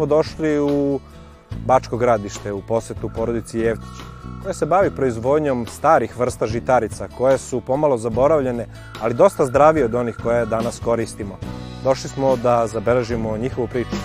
Smo 0.00 0.06
došli 0.06 0.58
u 0.58 1.00
Bačko 1.66 1.96
gradište, 1.96 2.52
u 2.52 2.62
posetu 2.68 3.10
porodici 3.16 3.58
Jevtić, 3.58 4.00
koja 4.42 4.54
se 4.54 4.66
bavi 4.66 4.90
proizvodnjom 4.90 5.66
starih 5.66 6.18
vrsta 6.18 6.46
žitarica, 6.46 7.08
koje 7.18 7.38
su 7.38 7.60
pomalo 7.60 7.98
zaboravljene, 7.98 8.66
ali 9.02 9.14
dosta 9.14 9.46
zdravije 9.46 9.84
od 9.84 9.94
onih 9.94 10.16
koje 10.22 10.46
danas 10.46 10.80
koristimo. 10.84 11.38
Došli 11.84 12.08
smo 12.08 12.36
da 12.36 12.66
zabeležimo 12.66 13.36
njihovu 13.36 13.68
priču. 13.68 13.96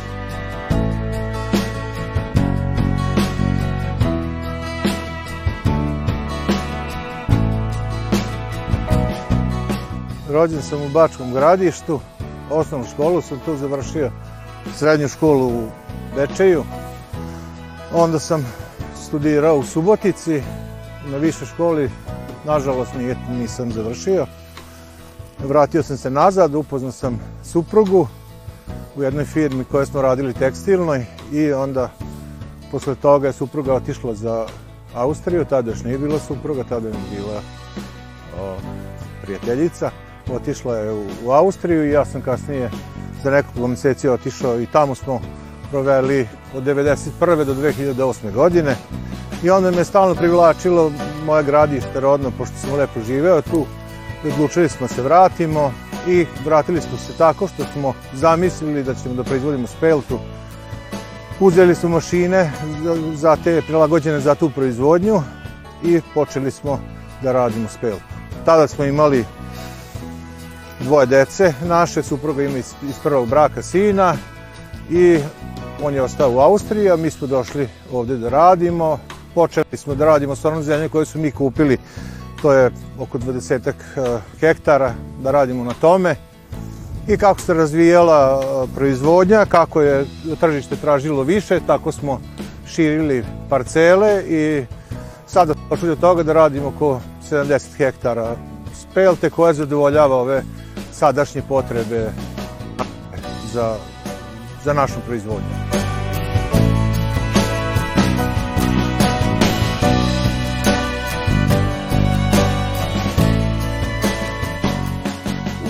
Rođen 10.30 10.62
sam 10.62 10.82
u 10.82 10.90
Bačkom 10.90 11.34
gradištu, 11.34 12.00
osnovnu 12.52 12.86
školu 12.94 13.22
sam 13.22 13.40
tu 13.46 13.56
završio, 13.56 14.12
srednju 14.74 15.08
školu 15.08 15.48
u 15.48 15.85
Bečeju. 16.16 16.64
Onda 17.94 18.20
sam 18.20 18.46
studirao 19.04 19.58
u 19.58 19.64
Subotici, 19.64 20.42
na 21.12 21.18
višoj 21.18 21.48
školi, 21.48 21.92
nažalost 22.46 22.92
nisam 23.30 23.72
završio. 23.72 24.26
Vratio 25.40 25.84
sam 25.84 25.98
se 25.98 26.10
nazad, 26.10 26.56
upoznao 26.56 26.92
sam 26.92 27.20
suprugu 27.44 28.08
u 28.96 29.04
jednoj 29.04 29.26
firmi 29.26 29.64
koje 29.64 29.86
smo 29.86 30.02
radili 30.02 30.34
tekstilnoj 30.34 31.06
i 31.32 31.54
onda 31.54 31.90
posle 32.72 32.96
toga 32.96 33.28
je 33.28 33.34
supruga 33.34 33.74
otišla 33.74 34.14
za 34.14 34.48
Austriju, 34.94 35.46
tada 35.46 35.72
još 35.72 35.84
nije 35.84 35.98
bila 35.98 36.20
supruga, 36.20 36.64
tada 36.64 36.88
je 36.88 36.94
bila 37.12 37.42
o, 38.42 38.56
prijateljica 39.22 39.92
otišla 40.32 40.78
je 40.78 40.92
u, 40.94 41.06
u 41.26 41.32
Austriju 41.32 41.86
i 41.86 41.92
ja 41.92 42.06
sam 42.06 42.22
kasnije 42.22 42.72
za 43.24 43.32
nekoliko 43.32 43.68
meseci 43.68 44.10
otišao 44.10 44.62
i 44.62 44.66
tamo 44.66 44.96
smo 44.96 45.22
proveli 45.72 46.28
od 46.54 46.64
1991. 46.64 47.44
do 47.44 47.54
2008. 47.54 48.32
godine 48.32 48.76
i 49.44 49.50
onda 49.50 49.72
me 49.72 49.84
stalno 49.84 50.16
privlačilo 50.16 50.92
moje 51.26 51.44
gradište 51.44 52.00
rodno, 52.00 52.32
pošto 52.38 52.56
sam 52.58 52.76
lepo 52.76 53.00
živeo 53.08 53.42
tu, 53.42 53.66
odlučili 54.28 54.70
smo 54.70 54.88
se 54.88 55.02
vratimo 55.02 55.72
i 56.08 56.26
vratili 56.46 56.82
smo 56.82 56.98
se 56.98 57.14
tako 57.18 57.48
što 57.48 57.64
smo 57.74 57.94
zamislili 58.14 58.84
da 58.84 58.94
ćemo 58.96 59.16
da 59.16 59.24
proizvodimo 59.24 59.68
speltu. 59.68 60.20
Uzeli 61.40 61.76
smo 61.76 61.90
mašine 61.90 62.52
za 63.14 63.38
te 63.44 63.62
prilagođene 63.62 64.20
za 64.20 64.36
tu 64.36 64.50
proizvodnju 64.50 65.22
i 65.84 66.02
počeli 66.14 66.52
smo 66.52 66.80
da 67.24 67.32
radimo 67.32 67.68
speltu. 67.70 68.04
Tada 68.46 68.68
smo 68.68 68.86
imali 68.86 69.26
dvoje 70.80 71.06
dece 71.06 71.54
naše, 71.68 72.04
supruga 72.04 72.44
ima 72.44 72.58
iz, 72.58 72.74
prvog 73.04 73.30
braka 73.30 73.62
sina 73.62 74.16
i 74.90 75.20
on 75.84 75.94
je 75.94 76.02
ostao 76.02 76.32
u 76.32 76.40
Austriji, 76.40 76.90
a 76.90 76.96
mi 76.96 77.12
smo 77.12 77.28
došli 77.28 77.68
ovde 77.92 78.18
da 78.18 78.30
radimo. 78.30 79.00
Počeli 79.36 79.78
smo 79.78 79.96
da 79.96 80.06
radimo 80.06 80.36
stvarno 80.36 80.62
zemlje 80.62 80.90
koje 80.90 81.06
su 81.06 81.20
mi 81.20 81.32
kupili, 81.32 81.78
to 82.42 82.54
je 82.54 82.72
oko 83.00 83.18
20 83.18 83.68
eh, 83.68 83.74
hektara, 84.40 84.94
da 85.24 85.32
radimo 85.32 85.64
na 85.64 85.74
tome. 85.82 86.16
I 87.08 87.18
kako 87.18 87.42
se 87.42 87.54
razvijala 87.54 88.42
eh, 88.42 88.68
proizvodnja, 88.76 89.46
kako 89.46 89.82
je 89.82 90.06
tržište 90.40 90.76
tražilo 90.76 91.24
više, 91.24 91.60
tako 91.68 91.92
smo 91.92 92.22
širili 92.68 93.26
parcele 93.50 94.24
i 94.28 94.66
sada 95.28 95.54
došli 95.70 95.88
do 95.88 95.96
toga 95.96 96.24
da 96.24 96.34
radimo 96.34 96.68
oko 96.68 97.02
70 97.32 97.76
hektara 97.78 98.36
spelte 98.74 99.30
koja 99.30 99.54
zadovoljava 99.54 100.16
ove 100.16 100.44
sadašnje 100.92 101.42
potrebe 101.50 102.10
za, 103.54 103.76
za 104.66 104.74
našu 104.74 105.00
proizvodnju. 105.06 105.50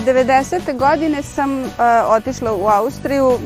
Devedesete 0.05 0.73
godine 0.73 1.23
sam 1.23 1.61
uh, 1.63 1.69
otišla 2.07 2.53
u 2.53 2.67
Austriju 2.67 3.39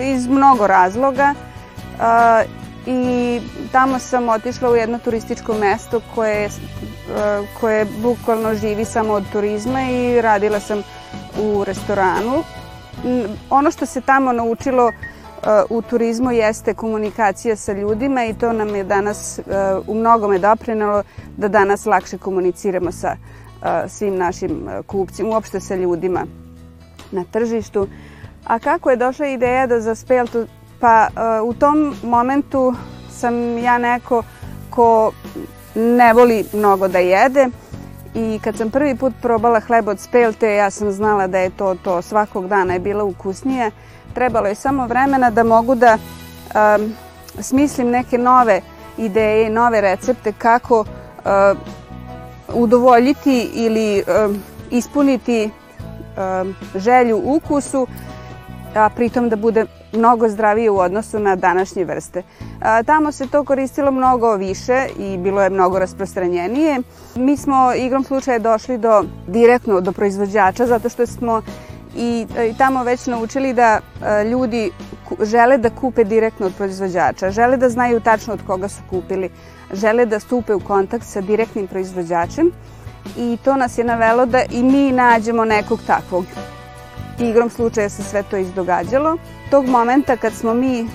iz 0.00 0.26
mnogo 0.26 0.66
razloga 0.66 1.34
uh, 1.34 2.60
i 2.86 3.40
tamo 3.72 3.98
sam 3.98 4.28
otišla 4.28 4.70
u 4.70 4.76
jedno 4.76 4.98
turističko 4.98 5.54
mesto 5.54 6.00
koje, 6.14 6.44
e, 6.44 6.50
koje 7.60 7.86
bukvalno 8.02 8.54
živi 8.54 8.84
samo 8.84 9.12
od 9.12 9.24
turizma 9.32 9.82
i 9.82 10.20
radila 10.20 10.60
sam 10.60 10.82
u 11.38 11.64
restoranu. 11.64 12.44
Ono 13.50 13.70
što 13.70 13.86
se 13.86 14.00
tamo 14.00 14.32
naučilo 14.32 14.88
e, 14.88 14.92
u 15.70 15.82
turizmu 15.82 16.32
jeste 16.32 16.74
komunikacija 16.74 17.56
sa 17.56 17.72
ljudima 17.72 18.24
i 18.24 18.34
to 18.34 18.52
nam 18.52 18.74
je 18.74 18.84
danas 18.84 19.38
e, 19.38 19.42
u 19.86 19.94
mnogome 19.94 20.38
doprinalo 20.38 21.02
da 21.36 21.48
danas 21.48 21.86
lakše 21.86 22.18
komuniciramo 22.18 22.92
sa 22.92 23.16
svim 23.88 24.16
našim 24.16 24.68
kupcima, 24.86 25.28
uopšte 25.28 25.60
sa 25.60 25.76
ljudima 25.76 26.26
na 27.10 27.24
tržištu. 27.32 27.88
A 28.46 28.58
kako 28.58 28.90
je 28.90 28.96
došla 28.96 29.26
ideja 29.26 29.66
da 29.66 29.80
za 29.80 29.94
Speltu 29.94 30.46
Pa 30.80 31.08
uh, 31.08 31.48
u 31.48 31.54
tom 31.54 31.94
momentu 32.02 32.74
sam 33.10 33.58
ja 33.58 33.78
neko 33.78 34.22
ko 34.70 35.12
ne 35.74 36.12
voli 36.12 36.44
mnogo 36.52 36.88
da 36.88 36.98
jede 36.98 37.48
i 38.14 38.40
kad 38.44 38.56
sam 38.56 38.70
prvi 38.70 38.94
put 38.94 39.12
probala 39.22 39.60
hleb 39.60 39.88
od 39.88 40.00
spelte, 40.00 40.54
ja 40.54 40.70
sam 40.70 40.92
znala 40.92 41.26
da 41.26 41.38
je 41.38 41.50
to 41.50 41.74
to 41.74 42.02
svakog 42.02 42.48
dana 42.48 42.72
je 42.72 42.80
bilo 42.80 43.04
ukusnije. 43.04 43.70
Trebalo 44.14 44.46
je 44.46 44.54
samo 44.54 44.86
vremena 44.86 45.30
da 45.30 45.44
mogu 45.44 45.74
da 45.74 45.98
um, 45.98 46.94
smislim 47.40 47.90
neke 47.90 48.18
nove 48.18 48.60
ideje, 48.98 49.50
nove 49.50 49.80
recepte 49.80 50.32
kako 50.32 50.80
uh, 50.80 51.58
udovoljiti 52.54 53.50
ili 53.54 54.02
uh, 54.02 54.36
ispuniti 54.70 55.50
želju 56.74 57.22
ukusu, 57.24 57.86
a 58.74 58.88
pritom 58.88 59.28
da 59.28 59.36
bude 59.36 59.66
mnogo 59.92 60.28
zdravije 60.28 60.70
u 60.70 60.78
odnosu 60.78 61.18
na 61.18 61.36
današnje 61.36 61.84
vrste. 61.84 62.22
Tamo 62.86 63.12
se 63.12 63.26
to 63.26 63.44
koristilo 63.44 63.90
mnogo 63.90 64.34
više 64.36 64.86
i 64.98 65.16
bilo 65.16 65.42
je 65.42 65.50
mnogo 65.50 65.78
rasprostranjenije. 65.78 66.80
Mi 67.14 67.36
smo 67.36 67.72
igrom 67.74 68.04
slučaja 68.04 68.38
došli 68.38 68.78
do 68.78 69.04
direktno 69.26 69.80
do 69.80 69.92
proizvođača 69.92 70.66
zato 70.66 70.88
što 70.88 71.06
smo 71.06 71.42
i, 71.96 72.26
i 72.50 72.58
tamo 72.58 72.84
već 72.84 73.06
naučili 73.06 73.52
da 73.52 73.80
ljudi 74.30 74.70
žele 75.22 75.58
da 75.58 75.70
kupe 75.70 76.04
direktno 76.04 76.46
od 76.46 76.52
proizvođača, 76.56 77.30
žele 77.30 77.56
da 77.56 77.68
znaju 77.68 78.00
tačno 78.00 78.34
od 78.34 78.40
koga 78.46 78.68
su 78.68 78.82
kupili, 78.90 79.30
žele 79.72 80.06
da 80.06 80.20
stupe 80.20 80.54
u 80.54 80.60
kontakt 80.60 81.06
sa 81.06 81.20
direktnim 81.20 81.66
proizvođačem 81.66 82.52
i 83.16 83.38
to 83.44 83.56
nas 83.56 83.78
je 83.78 83.84
navelo 83.84 84.26
da 84.26 84.42
i 84.50 84.62
mi 84.62 84.92
nađemo 84.92 85.44
nekog 85.44 85.80
takvog 85.86 86.24
igrom 87.28 87.50
slučaja 87.50 87.88
se 87.88 88.02
sve 88.02 88.22
to 88.22 88.36
izdogađalo. 88.36 89.16
Tog 89.50 89.66
momenta 89.66 90.16
kad 90.16 90.32
smo 90.32 90.54
mi 90.54 90.86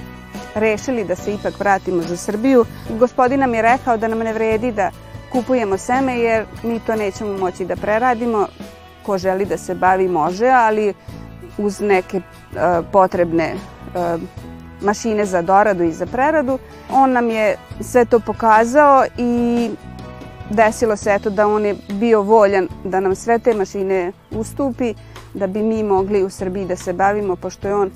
rešili 0.55 1.03
da 1.03 1.15
se 1.15 1.33
ipak 1.33 1.59
vratimo 1.59 2.01
za 2.01 2.17
Srbiju, 2.17 2.65
gospodin 2.99 3.39
nam 3.39 3.53
je 3.53 3.61
rekao 3.61 3.97
da 3.97 4.07
nam 4.07 4.19
ne 4.19 4.33
vredi 4.33 4.71
da 4.71 4.91
kupujemo 5.31 5.77
seme 5.77 6.19
jer 6.19 6.45
mi 6.63 6.79
to 6.79 6.95
nećemo 6.95 7.37
moći 7.37 7.65
da 7.65 7.75
preradimo. 7.75 8.47
Ko 9.05 9.17
želi 9.17 9.45
da 9.45 9.57
se 9.57 9.75
bavi 9.75 10.07
može, 10.07 10.47
ali 10.47 10.93
uz 11.57 11.81
neke 11.81 12.17
uh, 12.17 12.85
potrebne 12.91 13.53
uh, 13.53 14.21
mašine 14.81 15.25
za 15.25 15.41
doradu 15.41 15.83
i 15.83 15.91
za 15.91 16.05
preradu. 16.05 16.59
On 16.91 17.11
nam 17.11 17.29
je 17.29 17.57
sve 17.81 18.05
to 18.05 18.19
pokazao 18.19 19.05
i 19.17 19.69
desilo 20.49 20.95
se 20.95 21.13
eto 21.13 21.29
da 21.29 21.47
on 21.47 21.65
je 21.65 21.75
bio 21.89 22.21
voljan 22.21 22.67
da 22.83 22.99
nam 22.99 23.15
sve 23.15 23.39
te 23.39 23.53
mašine 23.53 24.11
ustupi 24.31 24.93
da 25.35 25.47
bi 25.47 25.63
mi 25.63 25.83
mogli 25.83 26.23
u 26.23 26.29
Srbiji 26.29 26.65
da 26.65 26.75
se 26.75 26.93
bavimo, 26.93 27.35
pošto 27.35 27.67
je 27.67 27.75
on 27.75 27.91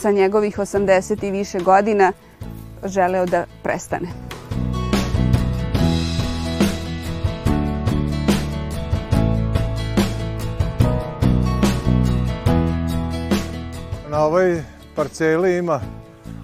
sa 0.00 0.10
njegovih 0.10 0.58
80 0.58 1.24
i 1.24 1.30
više 1.30 1.58
godina 1.58 2.12
želeo 2.84 3.26
da 3.26 3.44
prestane. 3.62 4.08
Na 14.10 14.24
ovoj 14.24 14.62
parceli 14.94 15.58
ima 15.58 15.80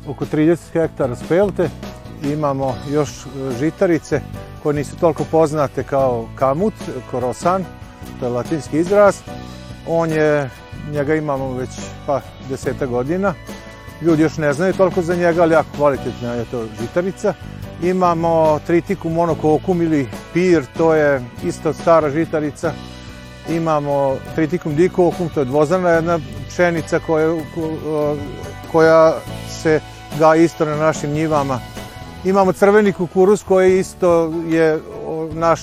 oko 0.09 0.25
30 0.25 0.57
hektara 0.73 1.17
spelte, 1.17 1.71
imamo 2.25 2.75
još 2.91 3.27
žitarice 3.59 4.21
koje 4.63 4.75
nisu 4.75 4.97
toliko 4.97 5.25
poznate 5.31 5.83
kao 5.83 6.29
kamut, 6.35 6.75
korosan, 7.11 7.65
to 8.21 8.27
je 8.27 8.33
latinski 8.33 8.79
izraz, 8.79 9.21
On 9.89 10.11
je, 10.11 10.51
njega 10.93 11.15
imamo 11.15 11.53
već 11.53 11.71
pa 12.07 12.21
deseta 12.49 12.87
godina. 12.87 13.35
Ljudi 14.03 14.23
još 14.23 14.37
ne 14.37 14.53
znaju 14.53 14.73
toliko 14.73 15.03
za 15.03 15.17
njega, 15.17 15.43
ali 15.43 15.55
jako 15.55 15.69
kvalitetna 15.77 16.33
je 16.33 16.45
to 16.45 16.65
žitarica. 16.81 17.35
Imamo 17.83 18.61
tritiku 18.67 19.09
monokokum 19.11 19.83
ili 19.83 20.09
pir, 20.33 20.65
to 20.77 20.95
je 20.95 21.23
isto 21.45 21.73
stara 21.73 22.11
žitarica. 22.11 22.73
Imamo 23.49 24.17
tritikum 24.35 24.75
dikokum, 24.75 25.29
to 25.29 25.41
je 25.41 25.45
dvozrna 25.45 25.91
jedna 25.91 26.19
pšenica 26.49 26.99
koja, 26.99 27.37
koja 28.73 29.15
se 29.63 29.81
ga 30.19 30.35
isto 30.35 30.65
na 30.65 30.77
našim 30.77 31.11
njivama. 31.11 31.61
Imamo 32.25 32.53
crveni 32.53 32.93
kukuruz 32.93 33.45
koji 33.45 33.79
isto 33.79 34.33
je 34.49 34.79
naš 35.33 35.61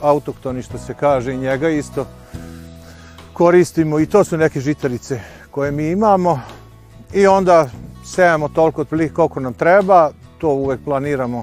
autoktoni 0.00 0.62
što 0.62 0.78
se 0.78 0.94
kaže 0.94 1.34
i 1.34 1.38
njega 1.38 1.68
isto 1.68 2.06
koristimo 3.32 4.00
i 4.00 4.06
to 4.06 4.24
su 4.24 4.36
neke 4.36 4.60
žitarice 4.60 5.20
koje 5.50 5.72
mi 5.72 5.90
imamo 5.90 6.40
i 7.12 7.26
onda 7.26 7.68
sejamo 8.04 8.48
toliko 8.48 8.80
otprilike 8.80 9.14
koliko 9.14 9.40
nam 9.40 9.54
treba, 9.54 10.10
to 10.38 10.48
uvek 10.48 10.80
planiramo 10.84 11.42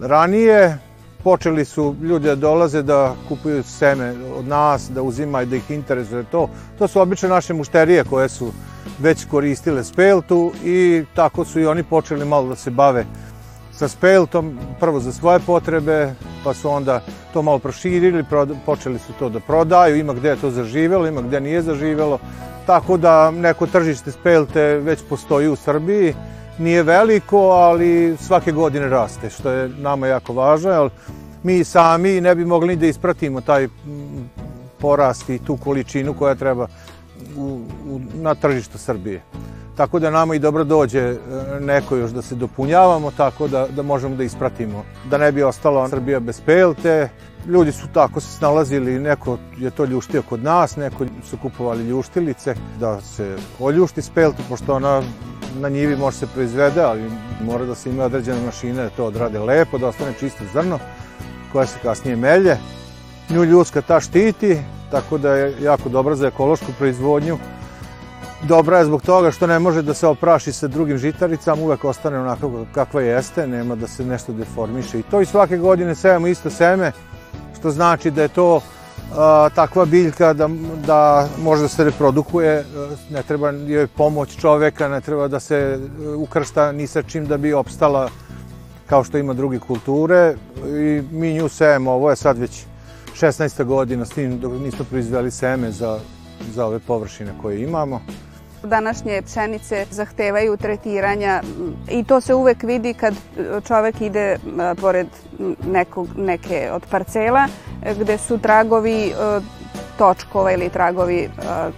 ranije. 0.00 0.78
Počeli 1.24 1.64
su 1.64 1.96
ljudi 2.02 2.26
da 2.26 2.34
dolaze 2.34 2.82
da 2.82 3.14
kupuju 3.28 3.62
seme 3.62 4.14
od 4.36 4.46
nas, 4.46 4.90
da 4.90 5.02
uzimaju, 5.02 5.46
da 5.46 5.56
ih 5.56 5.70
interesuje 5.70 6.24
to. 6.30 6.48
To 6.78 6.88
su 6.88 7.00
obično 7.00 7.28
naše 7.28 7.54
mušterije 7.54 8.04
koje 8.04 8.28
su 8.28 8.52
već 8.98 9.24
koristile 9.24 9.84
speltu 9.84 10.52
i 10.64 11.04
tako 11.14 11.44
su 11.44 11.60
i 11.60 11.66
oni 11.66 11.82
počeli 11.82 12.24
malo 12.24 12.48
da 12.48 12.56
se 12.56 12.70
bave 12.70 13.04
sa 13.72 13.88
speltom, 13.88 14.58
prvo 14.80 15.00
za 15.00 15.12
svoje 15.12 15.38
potrebe, 15.38 16.14
pa 16.44 16.54
su 16.54 16.70
onda 16.70 17.00
to 17.32 17.42
malo 17.42 17.58
proširili, 17.58 18.24
počeli 18.66 18.98
su 18.98 19.12
to 19.18 19.28
da 19.28 19.40
prodaju, 19.40 19.96
ima 19.96 20.12
gde 20.14 20.28
je 20.28 20.36
to 20.36 20.50
zaživelo, 20.50 21.06
ima 21.06 21.22
gde 21.22 21.40
nije 21.40 21.62
zaživelo, 21.62 22.18
tako 22.66 22.96
da 22.96 23.30
neko 23.30 23.66
tržište 23.66 24.12
spelte 24.12 24.60
već 24.62 25.00
postoji 25.08 25.48
u 25.48 25.56
Srbiji, 25.56 26.14
nije 26.58 26.82
veliko, 26.82 27.38
ali 27.38 28.16
svake 28.20 28.52
godine 28.52 28.88
raste, 28.88 29.30
što 29.30 29.50
je 29.50 29.68
nama 29.68 30.06
jako 30.06 30.32
važno, 30.32 30.70
jer 30.70 30.90
mi 31.42 31.64
sami 31.64 32.20
ne 32.20 32.34
bi 32.34 32.44
mogli 32.44 32.76
da 32.76 32.86
ispratimo 32.86 33.40
taj 33.40 33.68
porast 34.78 35.30
i 35.30 35.38
tu 35.38 35.56
količinu 35.56 36.14
koja 36.14 36.34
treba 36.34 36.66
u, 37.36 37.60
u, 37.88 38.00
na 38.14 38.34
tržištu 38.34 38.78
Srbije. 38.78 39.22
Tako 39.76 39.98
da 39.98 40.10
nama 40.10 40.34
i 40.34 40.38
dobro 40.38 40.64
dođe 40.64 41.00
e, 41.00 41.16
neko 41.60 41.96
još 41.96 42.10
da 42.10 42.22
se 42.22 42.34
dopunjavamo, 42.34 43.10
tako 43.10 43.48
da, 43.48 43.66
da 43.68 43.82
možemo 43.82 44.16
da 44.16 44.24
ispratimo. 44.24 44.84
Da 45.10 45.18
ne 45.18 45.32
bi 45.32 45.42
ostala 45.42 45.88
Srbija 45.88 46.20
bez 46.20 46.40
pelte. 46.40 47.08
Ljudi 47.46 47.72
su 47.72 47.86
tako 47.94 48.20
se 48.20 48.36
snalazili, 48.36 49.00
neko 49.00 49.38
je 49.58 49.70
to 49.70 49.84
ljuštio 49.84 50.22
kod 50.22 50.42
nas, 50.42 50.76
neko 50.76 51.06
su 51.30 51.36
kupovali 51.36 51.88
ljuštilice 51.88 52.54
da 52.80 53.00
se 53.00 53.36
oljušti 53.60 54.02
speltu, 54.02 54.42
pošto 54.48 54.74
ona 54.74 55.02
na 55.60 55.68
njivi 55.68 55.96
može 55.96 56.16
se 56.16 56.26
proizvede, 56.26 56.82
ali 56.82 57.10
mora 57.40 57.64
da 57.64 57.74
se 57.74 57.90
ima 57.90 58.04
određene 58.04 58.44
mašine 58.46 58.82
da 58.82 58.90
to 58.90 59.04
odrade 59.04 59.38
lepo, 59.38 59.78
da 59.78 59.88
ostane 59.88 60.12
čisto 60.20 60.44
zrno 60.52 60.78
koja 61.52 61.66
se 61.66 61.78
kasnije 61.82 62.16
melje. 62.16 62.56
Nju 63.30 63.44
ljuska 63.44 63.80
ta 63.80 64.00
štiti, 64.00 64.58
tako 64.90 65.18
da 65.18 65.34
je 65.34 65.62
jako 65.62 65.88
dobra 65.88 66.16
za 66.16 66.26
ekološku 66.26 66.72
proizvodnju. 66.78 67.38
Dobra 68.48 68.78
je 68.78 68.84
zbog 68.84 69.02
toga 69.02 69.30
što 69.30 69.46
ne 69.46 69.58
može 69.58 69.82
da 69.82 69.94
se 69.94 70.06
opraši 70.06 70.52
sa 70.52 70.68
drugim 70.68 70.98
žitaricama, 70.98 71.62
uvek 71.62 71.84
ostane 71.84 72.18
onako 72.18 72.66
kakva 72.74 73.02
jeste, 73.02 73.46
nema 73.46 73.74
da 73.74 73.86
se 73.88 74.04
nešto 74.04 74.32
deformiše. 74.32 74.98
I 74.98 75.02
to 75.02 75.20
i 75.20 75.26
svake 75.26 75.58
godine 75.58 75.94
sejemo 75.94 76.26
isto 76.26 76.50
seme, 76.50 76.92
što 77.58 77.70
znači 77.70 78.10
da 78.10 78.22
je 78.22 78.28
to 78.28 78.60
a, 79.16 79.48
takva 79.54 79.84
biljka 79.84 80.32
da, 80.32 80.48
da 80.86 81.28
može 81.38 81.62
da 81.62 81.68
se 81.68 81.84
reprodukuje, 81.84 82.64
ne 83.10 83.22
treba 83.22 83.50
joj 83.50 83.86
pomoć 83.86 84.36
čoveka, 84.36 84.88
ne 84.88 85.00
treba 85.00 85.28
da 85.28 85.40
se 85.40 85.78
ukršta 86.16 86.72
ni 86.72 86.86
sa 86.86 87.02
čim 87.02 87.26
da 87.26 87.36
bi 87.36 87.52
opstala 87.52 88.08
kao 88.86 89.04
što 89.04 89.18
ima 89.18 89.32
druge 89.32 89.58
kulture 89.58 90.34
i 90.66 91.02
mi 91.12 91.34
nju 91.34 91.48
sejemo, 91.48 91.92
ovo 91.92 92.10
je 92.10 92.16
sad 92.16 92.38
već 92.38 92.64
16. 93.20 93.64
godina, 93.64 94.04
s 94.04 94.10
tim 94.10 94.38
dok 94.40 94.52
nismo 94.52 94.84
proizveli 94.90 95.30
seme 95.30 95.70
za, 95.70 95.98
za 96.54 96.66
ove 96.66 96.78
površine 96.78 97.32
koje 97.42 97.62
imamo. 97.62 98.00
Današnje 98.64 99.22
pšenice 99.22 99.86
zahtevaju 99.90 100.56
tretiranja 100.56 101.42
i 101.90 102.04
to 102.04 102.20
se 102.20 102.34
uvek 102.34 102.62
vidi 102.62 102.94
kad 102.94 103.14
čovek 103.66 104.00
ide 104.00 104.36
pored 104.80 105.06
nekog, 105.66 106.08
neke 106.16 106.70
od 106.72 106.86
parcela 106.90 107.46
gde 108.00 108.18
su 108.18 108.38
tragovi 108.38 109.12
točkova 109.98 110.52
ili 110.52 110.68
tragovi 110.68 111.30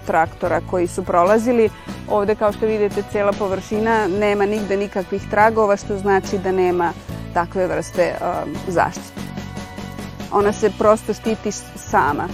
traktora 0.06 0.60
koji 0.70 0.86
su 0.86 1.04
prolazili. 1.04 1.70
Ovde 2.10 2.34
kao 2.34 2.52
što 2.52 2.66
vidite 2.66 3.02
cela 3.12 3.32
površina 3.32 4.06
nema 4.06 4.46
nigde 4.46 4.76
nikakvih 4.76 5.22
tragova 5.30 5.76
što 5.76 5.98
znači 5.98 6.38
da 6.38 6.52
nema 6.52 6.92
takve 7.34 7.66
vrste 7.66 8.14
zaštite. 8.68 9.20
Ona 10.32 10.52
se 10.52 10.70
prosto 10.78 11.14
štiti 11.14 11.52
sama. 11.76 12.28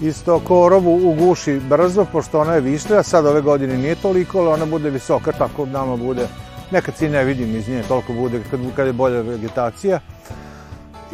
Isto 0.00 0.40
korovu 0.40 1.10
uguši 1.10 1.60
brzo, 1.68 2.06
pošto 2.12 2.40
ona 2.40 2.54
je 2.54 2.60
višlja, 2.60 3.02
sad 3.02 3.26
ove 3.26 3.40
godine 3.40 3.76
nije 3.76 3.94
toliko, 3.94 4.38
ali 4.38 4.48
ona 4.48 4.66
bude 4.66 4.90
visoka, 4.90 5.32
tako 5.32 5.66
nama 5.66 5.96
bude, 5.96 6.26
nekad 6.70 6.96
si 6.96 7.08
ne 7.08 7.24
vidim 7.24 7.56
iz 7.56 7.68
nje, 7.68 7.82
toliko 7.88 8.12
bude 8.12 8.40
kad, 8.50 8.60
kad 8.76 8.86
je 8.86 8.92
bolja 8.92 9.20
vegetacija. 9.20 10.00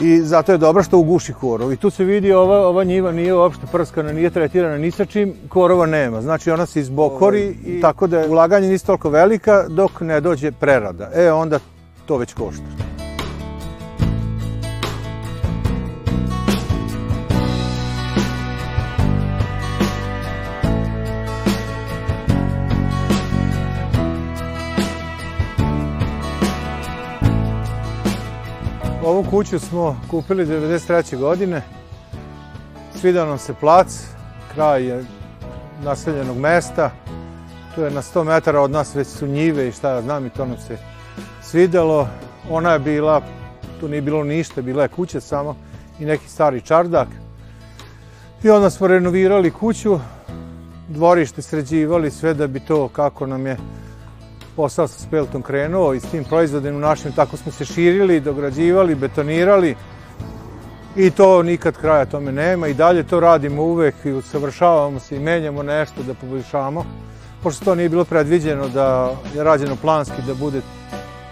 I 0.00 0.20
zato 0.20 0.52
je 0.52 0.58
dobro 0.58 0.82
što 0.82 0.98
uguši 0.98 1.32
korov. 1.32 1.72
I 1.72 1.76
tu 1.76 1.90
se 1.90 2.04
vidi 2.04 2.32
ova, 2.32 2.66
ova 2.66 2.84
njiva 2.84 3.12
nije 3.12 3.34
uopšte 3.34 3.66
prskana, 3.72 4.12
nije 4.12 4.30
tretirana 4.30 4.78
ni 4.78 4.90
sa 4.90 5.04
čim, 5.04 5.34
korova 5.48 5.86
nema. 5.86 6.22
Znači 6.22 6.50
ona 6.50 6.66
se 6.66 6.80
izbokori 6.80 7.56
i 7.66 7.80
tako 7.80 8.06
da 8.06 8.20
je 8.20 8.28
ulaganje 8.28 8.68
nisi 8.68 8.86
toliko 8.86 9.10
velika 9.10 9.64
dok 9.68 10.00
ne 10.00 10.20
dođe 10.20 10.52
prerada. 10.52 11.10
E 11.14 11.32
onda 11.32 11.58
to 12.06 12.16
već 12.16 12.34
košta. 12.34 12.89
Ovu 29.20 29.30
kuću 29.30 29.58
smo 29.58 30.00
kupili 30.10 30.46
93. 30.46 31.18
godine. 31.18 31.62
Svidao 33.00 33.26
nam 33.26 33.38
se 33.38 33.54
plac, 33.54 34.06
kraj 34.54 34.84
je 34.84 35.04
naseljenog 35.84 36.36
mesta. 36.36 36.90
Tu 37.74 37.80
je 37.80 37.90
na 37.90 38.02
100 38.02 38.24
metara 38.24 38.60
od 38.60 38.70
nas 38.70 38.94
već 38.94 39.08
su 39.08 39.26
njive 39.26 39.68
i 39.68 39.72
šta 39.72 39.90
ja 39.90 40.02
znam 40.02 40.26
i 40.26 40.30
to 40.30 40.46
nam 40.46 40.56
se 40.56 40.78
svidelo. 41.42 42.08
Ona 42.50 42.72
je 42.72 42.78
bila, 42.78 43.22
tu 43.80 43.88
nije 43.88 44.02
bilo 44.02 44.24
ništa, 44.24 44.62
bila 44.62 44.82
je 44.82 44.88
kuća 44.88 45.20
samo 45.20 45.56
i 45.98 46.04
neki 46.04 46.28
stari 46.28 46.60
čardak. 46.60 47.08
I 48.42 48.50
onda 48.50 48.70
smo 48.70 48.86
renovirali 48.86 49.50
kuću, 49.50 49.98
dvorište 50.88 51.42
sređivali 51.42 52.10
sve 52.10 52.34
da 52.34 52.46
bi 52.46 52.60
to 52.60 52.88
kako 52.88 53.26
nam 53.26 53.46
je 53.46 53.56
posao 54.60 54.88
sa 54.88 55.00
speltom 55.00 55.42
krenuo 55.42 55.94
i 55.94 56.00
s 56.00 56.10
tim 56.10 56.24
proizvodima 56.24 56.78
našim, 56.78 57.12
tako 57.12 57.36
smo 57.36 57.52
se 57.52 57.64
širili, 57.64 58.20
dograđivali, 58.20 58.94
betonirali 58.94 59.76
i 60.96 61.10
to 61.10 61.42
nikad 61.42 61.76
kraja 61.76 62.04
tome 62.04 62.32
nema 62.32 62.68
i 62.68 62.74
dalje 62.74 63.02
to 63.02 63.20
radimo 63.20 63.62
uvek 63.62 63.94
i 64.04 64.12
usavršavamo 64.12 65.00
se 65.00 65.16
i 65.16 65.20
menjamo 65.20 65.62
nešto 65.62 66.02
da 66.02 66.14
poboljšamo. 66.14 66.84
Pošto 67.42 67.64
to 67.64 67.74
nije 67.74 67.88
bilo 67.88 68.04
predviđeno 68.04 68.68
da 68.68 69.16
je 69.34 69.44
rađeno 69.44 69.76
planski 69.76 70.22
da 70.26 70.34
bude 70.34 70.60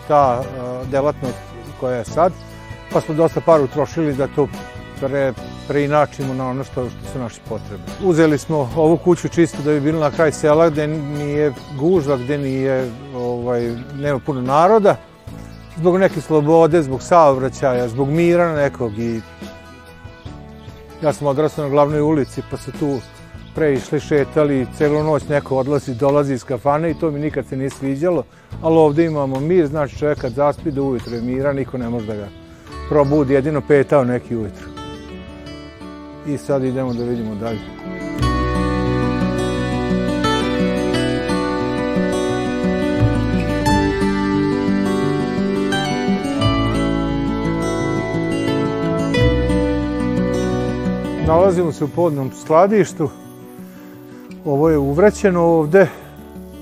ta 0.09 0.43
delatnost 0.91 1.39
koja 1.81 1.97
je 1.97 2.05
sad, 2.05 2.33
pa 2.93 3.01
smo 3.01 3.15
dosta 3.15 3.41
par 3.41 3.61
utrošili 3.61 4.15
da 4.15 4.27
to 4.27 4.49
pre, 5.01 5.33
preinačimo 5.69 6.35
na 6.35 6.49
ono 6.49 6.65
što, 6.65 6.89
što 6.91 7.13
su 7.13 7.19
naše 7.19 7.41
potrebe. 7.49 7.83
Uzeli 8.05 8.39
smo 8.39 8.71
ovu 8.77 8.97
kuću 8.97 9.29
čisto 9.29 9.63
da 9.65 9.73
bi 9.73 9.81
bilo 9.81 10.01
na 10.01 10.11
kraj 10.11 10.33
sela 10.33 10.71
gde 10.71 10.87
nije 10.87 11.53
gužva, 11.79 12.17
gde 12.17 12.39
nije, 12.39 12.91
ovaj, 13.17 13.75
nema 13.95 14.19
puno 14.19 14.41
naroda, 14.41 14.97
zbog 15.77 15.99
neke 15.99 16.21
slobode, 16.21 16.83
zbog 16.83 17.03
saobraćaja, 17.03 17.89
zbog 17.89 18.09
mira 18.09 18.53
nekog 18.55 18.99
i 18.99 19.21
ja 21.03 21.13
sam 21.13 21.27
odrastao 21.27 21.65
na 21.65 21.71
glavnoj 21.71 22.01
ulici 22.01 22.43
pa 22.51 22.57
se 22.57 22.73
tu 22.73 22.99
pre 23.55 23.75
išli 23.75 24.01
šetali, 24.01 24.67
celu 24.79 25.03
noć 25.03 25.29
neko 25.29 25.57
odlazi, 25.57 25.95
dolazi 25.95 26.35
iz 26.35 26.45
kafane 26.45 26.91
i 26.91 26.95
to 26.95 27.11
mi 27.11 27.21
nikad 27.21 27.47
se 27.47 27.57
nije 27.57 27.71
sviđalo, 27.71 28.25
ali 28.63 28.77
ovde 28.77 29.05
imamo 29.05 29.41
mir, 29.41 29.67
znači 29.67 29.99
čovjek 29.99 30.19
kad 30.19 30.33
zaspi 30.33 30.71
do 30.71 30.83
ujutro 30.83 31.15
je 31.15 31.23
mira, 31.23 31.53
niko 31.53 31.79
ne 31.79 31.89
može 31.89 32.07
da 32.07 32.15
ga 32.15 32.29
probudi, 32.89 33.35
jedino 33.35 33.61
petao 33.61 34.05
neki 34.05 34.37
ujutro 34.37 34.68
i 36.29 36.39
sad 36.39 36.65
idemo 36.65 36.95
da 36.95 37.05
vidimo 37.05 37.35
dalje. 37.35 37.61
Nalazimo 51.27 51.73
se 51.73 51.85
u 51.85 51.89
podnom 51.89 52.31
skladištu. 52.43 53.09
Ovo 54.45 54.69
je 54.69 54.79
uvrećeno 54.79 55.41
ovde. 55.41 55.89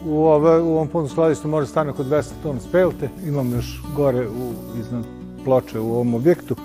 U 0.06 0.24
ovom 0.24 0.88
podnom 0.88 1.08
skladištu 1.08 1.48
može 1.48 1.66
stane 1.66 1.90
oko 1.90 2.04
200 2.04 2.30
tona 2.42 2.60
spelte. 2.60 3.08
Imam 3.26 3.52
još 3.52 3.82
gore 3.96 4.28
u, 4.28 4.52
iznad 4.80 5.04
ploče 5.44 5.80
u 5.80 5.92
ovom 5.92 6.14
objektu. 6.14 6.56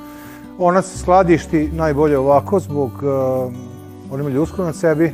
Ona 0.58 0.82
se 0.82 0.98
skladišti 0.98 1.70
najbolje 1.74 2.18
ovako 2.18 2.60
zbog 2.60 2.92
uh, 2.94 3.54
on 4.12 4.20
ima 4.20 4.30
ljusku 4.30 4.62
na 4.62 4.74
sebi, 4.74 5.12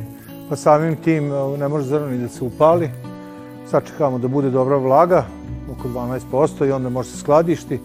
pa 0.48 0.56
samim 0.56 0.96
tim 0.96 1.32
uh, 1.32 1.58
ne 1.58 1.68
može 1.68 1.84
zrno 1.84 2.06
ni 2.06 2.18
da 2.18 2.28
se 2.28 2.44
upali. 2.44 2.90
sačekamo 3.70 4.18
da 4.18 4.28
bude 4.28 4.50
dobra 4.50 4.76
vlaga, 4.76 5.24
oko 5.72 5.88
12% 5.88 6.68
i 6.68 6.72
onda 6.72 6.88
može 6.88 7.10
se 7.10 7.18
skladišti. 7.18 7.80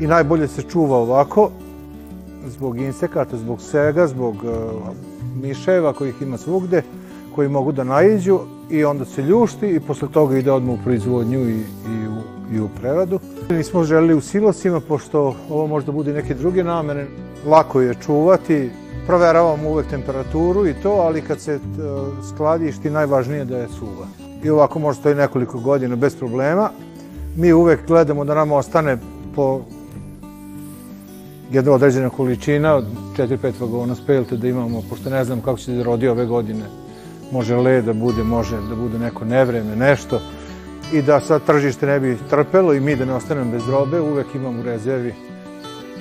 I 0.00 0.06
najbolje 0.06 0.48
se 0.48 0.62
čuva 0.62 0.96
ovako, 0.96 1.50
zbog 2.46 2.78
insekata, 2.78 3.36
zbog 3.36 3.60
svega, 3.60 4.06
zbog 4.06 4.34
uh, 4.34 4.50
miševa 5.42 5.92
kojih 5.92 6.22
ima 6.22 6.38
svugde, 6.38 6.82
koji 7.34 7.48
mogu 7.48 7.72
da 7.72 7.84
naiđu 7.84 8.40
i 8.70 8.84
onda 8.84 9.04
se 9.04 9.22
ljušti 9.22 9.68
i 9.68 9.80
posle 9.80 10.08
toga 10.08 10.38
ide 10.38 10.52
odmah 10.52 10.80
u 10.80 10.84
proizvodnju 10.84 11.48
i, 11.48 11.58
i, 11.58 12.08
u, 12.08 12.54
i 12.54 12.60
u 12.60 12.68
preradu. 12.80 13.18
Nismo 13.50 13.84
želeli 13.84 14.14
u 14.14 14.20
silosima, 14.20 14.80
pošto 14.80 15.36
ovo 15.50 15.66
možda 15.66 15.92
bude 15.92 16.12
neke 16.12 16.34
druge 16.34 16.64
namene. 16.64 17.06
Lako 17.46 17.80
je 17.80 17.94
čuvati, 17.94 18.70
proveravamo 19.06 19.70
uvek 19.70 19.86
temperaturu 19.86 20.66
i 20.66 20.74
to, 20.82 20.90
ali 20.90 21.22
kad 21.22 21.40
se 21.40 21.54
uh, 21.54 21.60
skladišti, 22.28 22.90
najvažnije 22.90 23.44
da 23.44 23.58
je 23.58 23.68
suva. 23.68 24.06
I 24.44 24.50
ovako 24.50 24.78
može 24.78 24.98
stoji 24.98 25.14
nekoliko 25.14 25.58
godina 25.58 25.96
bez 25.96 26.16
problema. 26.16 26.70
Mi 27.36 27.52
uvek 27.52 27.86
gledamo 27.86 28.24
da 28.24 28.34
nam 28.34 28.52
ostane 28.52 28.98
po 29.34 29.60
jedna 31.52 31.72
određena 31.72 32.10
količina 32.10 32.74
od 32.74 32.84
4-5 33.16 33.52
vagona 33.60 33.94
spelte 33.94 34.36
da 34.36 34.48
imamo, 34.48 34.82
pošto 34.90 35.10
ne 35.10 35.24
znam 35.24 35.40
kako 35.40 35.58
će 35.58 35.72
da 35.72 35.82
rodi 35.82 36.08
ove 36.08 36.26
godine. 36.26 36.64
Može 37.32 37.56
le 37.56 37.82
da 37.82 37.92
bude, 37.92 38.22
može 38.22 38.56
da 38.68 38.74
bude 38.74 38.98
neko 38.98 39.24
nevreme, 39.24 39.76
nešto. 39.76 40.20
I 40.92 41.02
da 41.02 41.20
sad 41.20 41.44
tržište 41.46 41.86
ne 41.86 42.00
bi 42.00 42.18
trpelo 42.30 42.74
i 42.74 42.80
mi 42.80 42.96
da 42.96 43.04
ne 43.04 43.14
ostanemo 43.14 43.50
bez 43.50 43.68
robe, 43.68 44.00
uvek 44.00 44.26
imamo 44.34 44.60
u 44.60 44.62
rezervi 44.62 45.14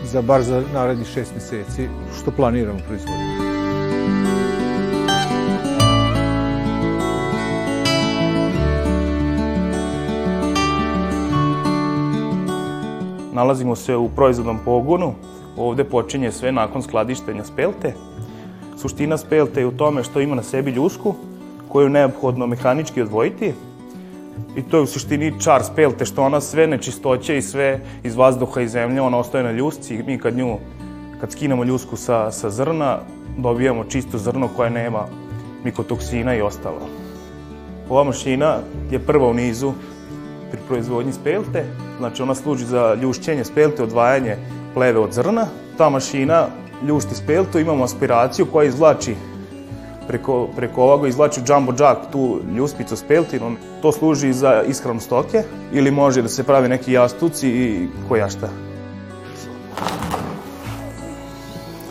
za 0.03 0.21
bar 0.21 0.41
za 0.41 0.63
narednih 0.73 1.07
šest 1.07 1.33
meseci, 1.35 1.87
što 2.21 2.31
planiramo 2.31 2.79
proizvoditi. 2.87 3.47
Nalazimo 13.33 13.75
se 13.75 13.95
u 13.95 14.09
proizvodnom 14.09 14.59
pogonu. 14.65 15.13
Ovde 15.57 15.83
počinje 15.83 16.31
sve 16.31 16.51
nakon 16.51 16.83
skladištenja 16.83 17.43
spelte. 17.43 17.93
Suština 18.77 19.17
spelte 19.17 19.59
je 19.59 19.67
u 19.67 19.71
tome 19.71 20.03
što 20.03 20.21
ima 20.21 20.35
na 20.35 20.43
sebi 20.43 20.71
ljušku 20.71 21.15
koju 21.67 21.85
je 21.85 21.89
neophodno 21.89 22.47
mehanički 22.47 23.01
odvojiti. 23.01 23.53
I 24.55 24.61
to 24.61 24.77
je 24.77 24.83
u 24.83 24.87
suštini 24.87 25.33
čar 25.39 25.63
spelte, 25.63 26.05
što 26.05 26.23
ona 26.23 26.41
sve 26.41 26.67
nečistoće 26.67 27.37
i 27.37 27.41
sve 27.41 27.79
iz 28.03 28.15
vazduha 28.15 28.61
i 28.61 28.67
zemlje, 28.67 29.01
ona 29.01 29.17
ostaje 29.17 29.43
na 29.43 29.51
ljusci 29.51 29.95
i 29.95 30.03
mi 30.03 30.17
kad 30.17 30.37
nju, 30.37 30.57
kad 31.21 31.31
skinemo 31.31 31.63
ljusku 31.63 31.95
sa, 31.95 32.31
sa 32.31 32.49
zrna, 32.49 32.99
dobijamo 33.37 33.83
čisto 33.83 34.17
zrno 34.17 34.49
koje 34.55 34.69
nema 34.69 35.05
mikotoksina 35.63 36.35
i 36.35 36.41
ostalo. 36.41 36.89
Ova 37.89 38.03
mašina 38.03 38.57
je 38.91 38.99
prva 38.99 39.27
u 39.27 39.33
nizu 39.33 39.73
pri 40.51 40.59
proizvodnji 40.67 41.13
spelte, 41.13 41.65
znači 41.97 42.21
ona 42.23 42.35
služi 42.35 42.65
za 42.65 42.93
ljušćenje 43.01 43.43
spelte, 43.43 43.83
odvajanje 43.83 44.35
pleve 44.73 44.99
od 44.99 45.13
zrna. 45.13 45.45
Ta 45.77 45.89
mašina 45.89 46.47
ljušti 46.87 47.15
speltu, 47.15 47.59
imamo 47.59 47.83
aspiraciju 47.83 48.45
koja 48.45 48.67
izvlači 48.67 49.15
preko, 50.07 50.47
preko 50.55 50.83
ovoga 50.83 51.07
izvlači 51.07 51.41
jumbo 51.47 51.73
jack 51.79 52.11
tu 52.11 52.39
ljuspicu 52.55 52.95
s 52.95 53.03
peltinom. 53.03 53.57
To 53.81 53.91
služi 53.91 54.33
za 54.33 54.63
ishranu 54.63 54.99
stoke 54.99 55.43
ili 55.73 55.91
može 55.91 56.21
da 56.21 56.29
se 56.29 56.43
pravi 56.43 56.69
neki 56.69 56.91
jastuci 56.91 57.49
i 57.49 57.87
koja 58.09 58.29
šta. 58.29 58.49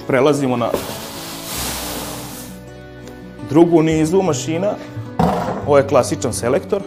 Prelazimo 0.07 0.57
na 0.57 0.69
drugu 3.51 3.83
nizu 3.83 4.23
mašina. 4.23 4.75
Ovo 5.67 5.79
je 5.79 5.89
klasičan 5.89 6.33
selektor 6.33 6.83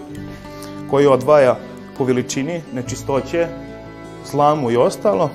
koji 0.89 1.07
odvaja 1.07 1.55
po 1.97 2.03
veličini 2.03 2.61
nečistoće, 2.73 3.47
slamu 4.25 4.71
i 4.71 4.77
ostalo. 4.77 5.29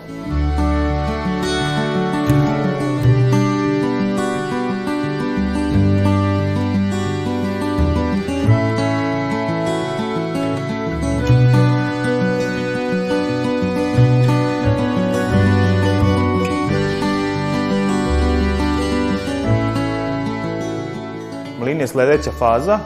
Sledeća 21.95 22.31
faza 22.39 22.79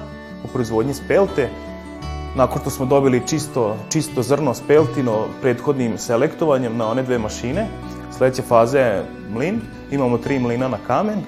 u 0.45 0.49
proizvodnji 0.53 0.95
spelte. 0.95 1.49
Nakon 2.37 2.61
što 2.61 2.71
smo 2.71 2.87
dobili 2.87 3.23
čisto, 3.29 3.77
čisto 3.88 4.23
zrno 4.23 4.55
speltino 4.55 5.27
prethodnim 5.43 5.99
selektovanjem 5.99 6.77
na 6.77 6.91
one 6.91 7.03
dve 7.03 7.19
mašine, 7.19 7.67
sledeća 8.17 8.43
faza 8.43 8.79
je 8.79 9.05
mlin. 9.31 9.61
Imamo 9.91 10.19
tri 10.19 10.38
mlina 10.38 10.69
na 10.69 10.79
kamen, 10.87 11.23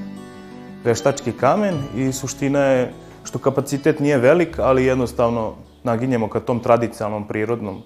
veštački 0.84 1.32
kamen 1.32 1.74
i 1.96 2.12
suština 2.12 2.60
je 2.60 2.92
što 3.24 3.38
kapacitet 3.38 4.00
nije 4.00 4.18
velik, 4.18 4.58
ali 4.58 4.84
jednostavno 4.84 5.54
naginjemo 5.82 6.28
ka 6.28 6.40
tom 6.40 6.60
tradicionalnom 6.60 7.28
prirodnom 7.28 7.82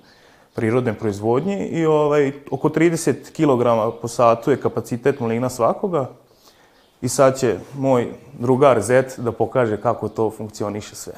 prirodne 0.55 0.95
proizvodnji 0.95 1.67
i 1.67 1.87
ovaj, 1.87 2.33
oko 2.51 2.69
30 2.69 3.15
kg 3.31 3.95
po 4.03 4.09
satu 4.09 4.51
je 4.51 4.61
kapacitet 4.61 5.21
mlina 5.21 5.49
svakoga, 5.49 6.11
I 7.05 7.09
sad 7.09 7.39
će 7.39 7.59
moj 7.79 8.13
drugar 8.39 8.81
Zet 8.83 9.15
da 9.19 9.33
pokaže 9.33 9.77
kako 9.77 10.09
to 10.09 10.31
funkcioniše 10.31 10.95
sve. 10.95 11.13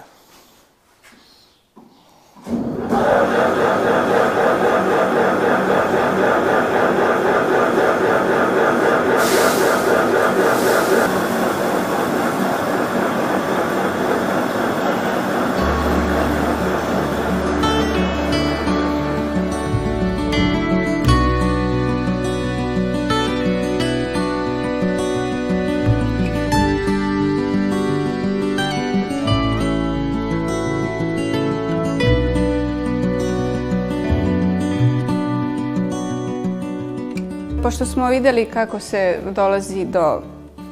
Pošto 37.66 37.86
smo 37.86 38.08
videli 38.08 38.44
kako 38.44 38.80
se 38.80 39.18
dolazi 39.34 39.84
do 39.84 40.20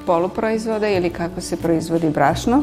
poluproizvoda 0.07 0.89
ili 0.89 1.11
kako 1.11 1.41
se 1.41 1.57
proizvodi 1.57 2.11
brašno, 2.11 2.63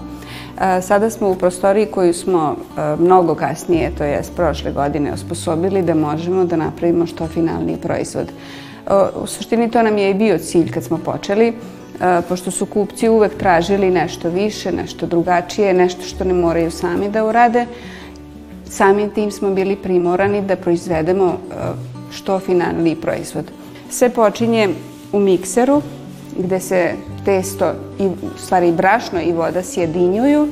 sada 0.82 1.10
smo 1.10 1.30
u 1.30 1.36
prostoriji 1.36 1.86
koju 1.86 2.14
smo 2.14 2.56
mnogo 3.00 3.36
kasnije, 3.36 3.92
to 3.98 4.04
je 4.04 4.22
prošle 4.36 4.72
godine, 4.72 5.14
osposobili 5.14 5.82
da 5.82 5.96
možemo 5.96 6.46
da 6.46 6.56
napravimo 6.56 7.06
što 7.06 7.28
finalniji 7.28 7.78
proizvod. 7.78 8.32
U 9.24 9.28
suštini 9.28 9.72
to 9.72 9.84
nam 9.84 9.98
je 9.98 10.10
i 10.10 10.14
bio 10.14 10.38
cilj 10.38 10.72
kad 10.72 10.84
smo 10.84 10.98
počeli, 10.98 11.54
pošto 12.30 12.52
su 12.52 12.66
kupci 12.66 13.10
uvek 13.10 13.38
tražili 13.38 13.90
nešto 13.92 14.30
više, 14.30 14.72
nešto 14.72 15.06
drugačije, 15.06 15.74
nešto 15.74 16.02
što 16.04 16.24
ne 16.24 16.34
moraju 16.34 16.72
sami 16.72 17.10
da 17.10 17.26
urade. 17.26 17.66
Samim 18.70 19.10
tim 19.10 19.32
smo 19.32 19.50
bili 19.50 19.76
primorani 19.76 20.42
da 20.42 20.56
proizvedemo 20.56 21.38
što 22.12 22.40
finalniji 22.40 22.96
proizvod. 22.96 23.52
Sve 23.92 24.10
počinje 24.10 24.70
u 25.12 25.20
mikseru 25.20 25.82
gde 26.38 26.60
se 26.60 26.94
testo, 27.26 27.72
i, 28.00 28.08
u 28.08 28.38
stvari 28.38 28.72
brašno 28.72 29.22
i 29.22 29.32
voda 29.32 29.64
sjedinjuju 29.64 30.48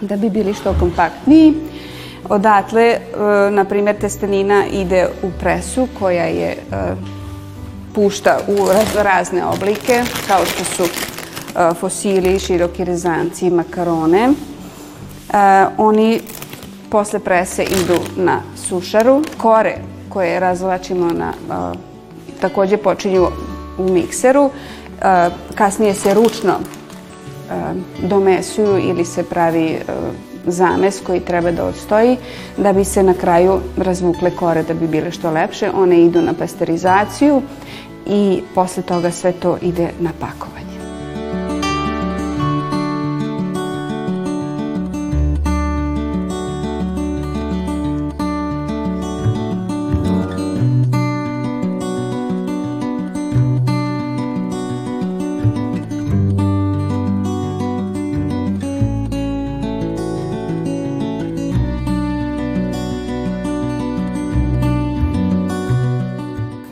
da 0.00 0.16
bi 0.16 0.30
bili 0.30 0.54
što 0.54 0.74
kompaktniji. 0.80 1.54
Odatle, 2.28 2.82
e, 2.82 3.00
na 3.50 3.64
primjer, 3.64 3.96
testenina 3.96 4.66
ide 4.66 5.08
u 5.22 5.30
presu 5.40 5.88
koja 5.98 6.24
je 6.24 6.50
e, 6.50 6.56
pušta 7.94 8.38
u 8.48 8.56
razne 9.02 9.44
oblike, 9.46 10.02
kao 10.28 10.44
što 10.46 10.64
su 10.64 10.82
e, 10.82 11.74
fosili, 11.74 12.38
široki 12.38 12.84
rezanci, 12.84 13.50
makarone. 13.50 14.32
Oni 15.78 16.20
posle 16.90 17.18
prese 17.18 17.64
idu 17.64 17.98
na 18.16 18.40
sušaru. 18.68 19.22
Kore 19.38 19.76
koje 20.08 20.40
razvlačimo 20.40 21.10
na 21.12 21.32
takođe 22.40 22.76
počinju 22.76 23.28
u 23.78 23.92
mikseru. 23.92 24.50
E, 24.50 25.30
kasnije 25.54 25.94
se 25.94 26.14
ručno 26.14 26.52
e, 26.52 27.54
domesuju 28.08 28.78
ili 28.78 29.04
se 29.04 29.22
pravi 29.22 29.66
e, 29.66 29.80
zames 30.46 31.00
koji 31.06 31.20
treba 31.20 31.50
da 31.50 31.64
odstoji 31.64 32.16
da 32.56 32.72
bi 32.72 32.84
se 32.84 33.02
na 33.02 33.14
kraju 33.14 33.60
razvukle 33.76 34.30
kore 34.30 34.62
da 34.62 34.74
bi 34.74 34.86
bile 34.86 35.10
što 35.10 35.30
lepše. 35.30 35.70
One 35.74 36.00
idu 36.02 36.22
na 36.22 36.32
pasterizaciju 36.32 37.42
i 38.06 38.42
posle 38.54 38.82
toga 38.82 39.10
sve 39.10 39.32
to 39.32 39.58
ide 39.62 39.90
na 40.00 40.10
pakovanje. 40.20 40.65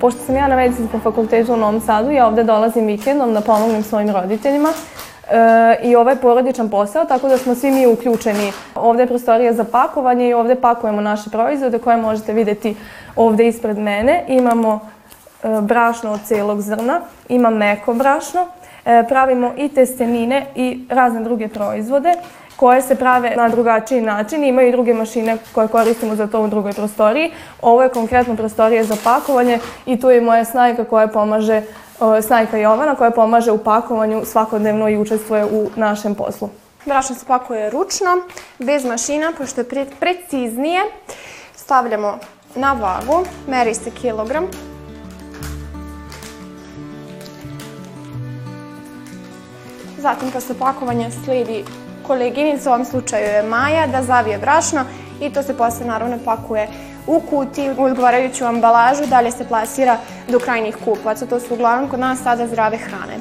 Pošto 0.05 0.21
sam 0.21 0.37
ja 0.37 0.49
na 0.49 0.57
medicinskom 0.57 1.01
fakultetu 1.01 1.53
u 1.53 1.57
Novom 1.57 1.81
Sadu, 1.81 2.11
ja 2.11 2.27
ovde 2.27 2.43
dolazim 2.45 2.87
vikendom 2.87 3.35
da 3.35 3.41
pomognem 3.41 3.83
svojim 3.83 4.11
roditeljima. 4.11 4.69
E, 4.69 5.77
I 5.83 5.97
ovo 5.97 6.11
je 6.11 6.17
porodičan 6.17 6.69
posao, 6.71 7.05
tako 7.05 7.29
da 7.29 7.39
smo 7.39 7.55
svi 7.55 7.71
mi 7.71 7.87
uključeni. 7.87 8.53
Ovde 8.75 9.03
je 9.03 9.07
prostorija 9.07 9.53
za 9.53 9.65
pakovanje 9.65 10.29
i 10.29 10.35
ovde 10.35 10.55
pakujemo 10.55 11.01
naše 11.01 11.31
proizvode 11.31 11.79
koje 11.79 11.97
možete 11.97 12.33
videti 12.33 12.77
ovde 13.17 13.49
ispred 13.49 13.79
mene. 13.79 14.25
Imamo 14.29 14.81
e, 14.81 15.49
brašno 15.61 16.13
od 16.13 16.21
celog 16.25 16.61
zrna, 16.61 17.01
ima 17.29 17.51
meko 17.51 17.95
brašno, 17.95 18.47
e, 18.85 19.05
pravimo 19.09 19.53
i 19.57 19.69
testenine 19.69 20.47
i 20.55 20.85
razne 20.89 21.23
druge 21.23 21.49
proizvode 21.49 22.15
koje 22.57 22.83
se 22.83 22.95
prave 22.95 23.37
na 23.37 23.49
drugačiji 23.49 24.01
način. 24.01 24.45
Imaju 24.45 24.69
i 24.69 24.73
druge 24.73 24.95
mašine 24.95 25.37
koje 25.53 25.69
koristimo 25.69 26.17
za 26.17 26.27
to 26.27 26.41
u 26.41 26.49
drugoj 26.49 26.73
prostoriji. 26.73 27.33
Ovo 27.63 27.83
je 27.83 27.89
konkretno 27.89 28.37
prostorija 28.37 28.85
za 28.85 28.97
pakovanje 29.05 29.59
i 29.87 30.01
tu 30.01 30.11
je 30.11 30.21
moja 30.21 30.45
snajka 30.45 30.85
koja 30.85 31.09
pomaže, 31.09 31.63
snajka 32.23 32.59
Jovana 32.59 32.95
koja 32.95 33.11
pomaže 33.11 33.51
u 33.51 33.59
pakovanju 33.59 34.25
svakodnevno 34.25 34.89
i 34.89 34.99
učestvuje 34.99 35.45
u 35.45 35.71
našem 35.77 36.15
poslu. 36.15 36.49
Brašno 36.87 37.17
se 37.17 37.27
pakuje 37.27 37.71
ručno, 37.71 38.09
bez 38.59 38.85
mašina, 38.85 39.33
pošto 39.39 39.61
je 39.61 39.87
preciznije. 40.01 40.81
Stavljamo 41.57 42.19
na 42.55 42.73
vagu, 42.73 43.25
meri 43.49 43.75
se 43.75 43.91
kilogram. 43.91 44.47
Zatim 49.99 50.31
posle 50.31 50.55
pakovanja 50.59 51.11
sledi 51.25 51.65
koleginica, 52.07 52.71
u 52.71 52.73
ovom 52.73 52.85
slučaju 52.85 53.25
je 53.25 53.43
Maja, 53.43 53.87
da 53.87 54.03
zavije 54.03 54.39
brašno 54.39 54.85
i 55.21 55.31
to 55.31 55.43
se 55.43 55.57
posle 55.57 55.87
naravno 55.87 56.19
pakuje 56.25 56.69
u 57.07 57.21
kuti, 57.21 57.71
u 57.79 57.85
odgovarajuću 57.85 58.45
ambalažu, 58.45 59.07
dalje 59.07 59.31
se 59.31 59.49
plasira 59.49 59.97
do 60.29 60.39
krajnjih 60.39 60.77
kupaca. 60.85 61.27
To 61.27 61.41
su 61.41 61.55
uglavnom 61.55 61.91
kod 61.91 62.01
nas 62.01 62.23
sada 62.23 62.47
zdrave 62.47 62.77
hrane. 62.77 63.17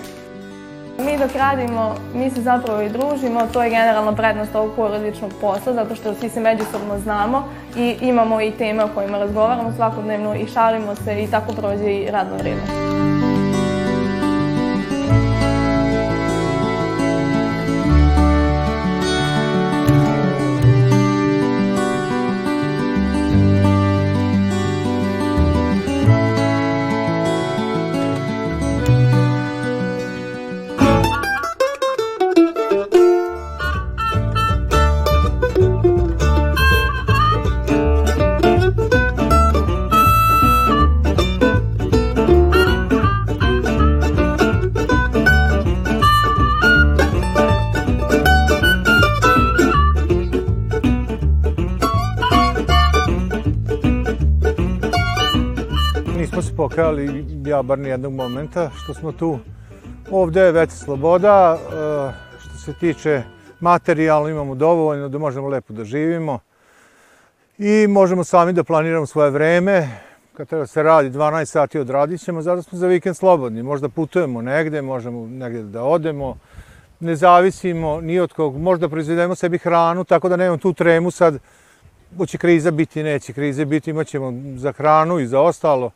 Mi 1.00 1.18
dok 1.18 1.36
radimo, 1.36 1.96
mi 2.16 2.30
se 2.30 2.42
zapravo 2.42 2.82
i 2.82 2.90
družimo, 2.90 3.48
to 3.54 3.64
je 3.64 3.70
generalna 3.70 4.16
prednost 4.16 4.56
ovog 4.56 4.72
porodičnog 4.76 5.32
posla, 5.42 5.74
zato 5.74 5.96
što 5.96 6.14
svi 6.14 6.30
se 6.30 6.40
međusobno 6.40 7.00
znamo 7.00 7.50
i 7.78 7.96
imamo 8.02 8.42
i 8.42 8.52
teme 8.52 8.84
o 8.84 8.90
kojima 8.96 9.18
razgovaramo 9.18 9.74
svakodnevno 9.76 10.36
i 10.36 10.48
šalimo 10.48 10.96
se 10.96 11.24
i 11.24 11.28
tako 11.32 11.54
prođe 11.54 11.94
i 11.94 12.12
radno 12.12 12.38
vreme. 56.74 57.24
pokajali, 57.24 57.26
ja 57.46 57.62
bar 57.62 57.80
nijednog 57.80 58.14
momenta 58.14 58.72
što 58.84 58.94
smo 58.94 59.12
tu. 59.12 59.40
Ovde 60.12 60.42
je 60.42 60.52
veća 60.52 60.76
sloboda, 60.76 61.58
e, 61.58 62.40
što 62.40 62.58
se 62.58 62.74
tiče 62.80 63.24
materijalno 63.60 64.30
imamo 64.30 64.56
dovoljno 64.56 65.10
da 65.10 65.18
možemo 65.18 65.48
lepo 65.48 65.74
da 65.74 65.84
živimo 65.84 66.40
i 67.58 67.88
možemo 67.88 68.24
sami 68.24 68.54
da 68.54 68.64
planiramo 68.64 69.06
svoje 69.06 69.30
vreme. 69.30 69.90
Kad 70.34 70.48
treba 70.48 70.68
se 70.68 70.84
radi 70.84 71.10
12 71.10 71.46
sati 71.46 71.80
odradit 71.80 72.22
ćemo, 72.22 72.42
zato 72.42 72.62
smo 72.62 72.78
za 72.78 72.88
vikend 72.88 73.18
slobodni. 73.18 73.64
Možda 73.64 73.90
putujemo 73.90 74.42
negde, 74.42 74.82
možemo 74.82 75.28
negde 75.28 75.64
da 75.64 75.84
odemo, 75.84 76.38
ne 77.00 77.16
zavisimo 77.16 78.02
ni 78.02 78.20
od 78.20 78.34
kog, 78.34 78.58
možda 78.58 78.90
proizvedemo 78.90 79.36
sebi 79.36 79.58
hranu, 79.58 80.04
tako 80.04 80.30
da 80.30 80.38
nemamo 80.38 80.58
tu 80.58 80.74
tremu 80.74 81.12
sad, 81.12 81.40
hoće 82.18 82.38
kriza 82.38 82.72
biti, 82.72 83.04
neće 83.04 83.34
krize 83.34 83.66
biti, 83.66 83.90
imaćemo 83.90 84.34
za 84.58 84.72
hranu 84.72 85.20
i 85.20 85.28
za 85.28 85.42
ostalo 85.42 85.92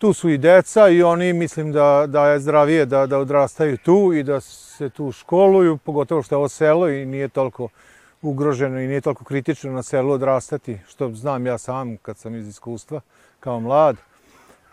tu 0.00 0.12
su 0.12 0.30
i 0.30 0.38
deca 0.38 0.88
i 0.88 1.02
oni 1.02 1.32
mislim 1.32 1.72
da, 1.72 2.04
da 2.08 2.26
je 2.26 2.40
zdravije 2.40 2.86
da, 2.86 3.06
da 3.06 3.18
odrastaju 3.18 3.76
tu 3.76 4.12
i 4.12 4.22
da 4.22 4.40
se 4.40 4.88
tu 4.90 5.12
školuju, 5.12 5.76
pogotovo 5.76 6.22
što 6.22 6.34
je 6.34 6.36
ovo 6.36 6.48
selo 6.48 6.88
i 6.88 7.06
nije 7.06 7.28
toliko 7.28 7.68
ugroženo 8.22 8.80
i 8.80 8.86
nije 8.86 9.00
toliko 9.00 9.24
kritično 9.24 9.72
na 9.72 9.82
selu 9.82 10.12
odrastati, 10.12 10.78
što 10.88 11.10
znam 11.14 11.46
ja 11.46 11.58
sam 11.58 11.96
kad 11.96 12.18
sam 12.18 12.34
iz 12.34 12.48
iskustva 12.48 13.00
kao 13.40 13.60
mlad. 13.60 13.96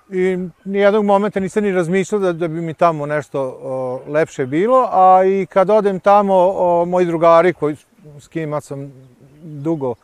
I 0.09 0.37
nijednog 0.65 1.05
momenta 1.05 1.39
nisam 1.39 1.63
ni 1.63 1.71
razmišljao 1.71 2.21
da, 2.21 2.33
da 2.33 2.47
bi 2.47 2.61
mi 2.61 2.73
tamo 2.73 3.05
nešto 3.05 3.59
o, 3.61 4.01
lepše 4.07 4.45
bilo, 4.45 4.89
a 4.91 5.23
i 5.25 5.45
kad 5.45 5.69
odem 5.69 5.99
tamo, 5.99 6.35
o, 6.55 6.85
moji 6.85 7.05
drugari 7.05 7.53
koji, 7.53 7.75
s 8.19 8.27
kima 8.27 8.61
sam 8.61 8.91
dugo 9.43 9.95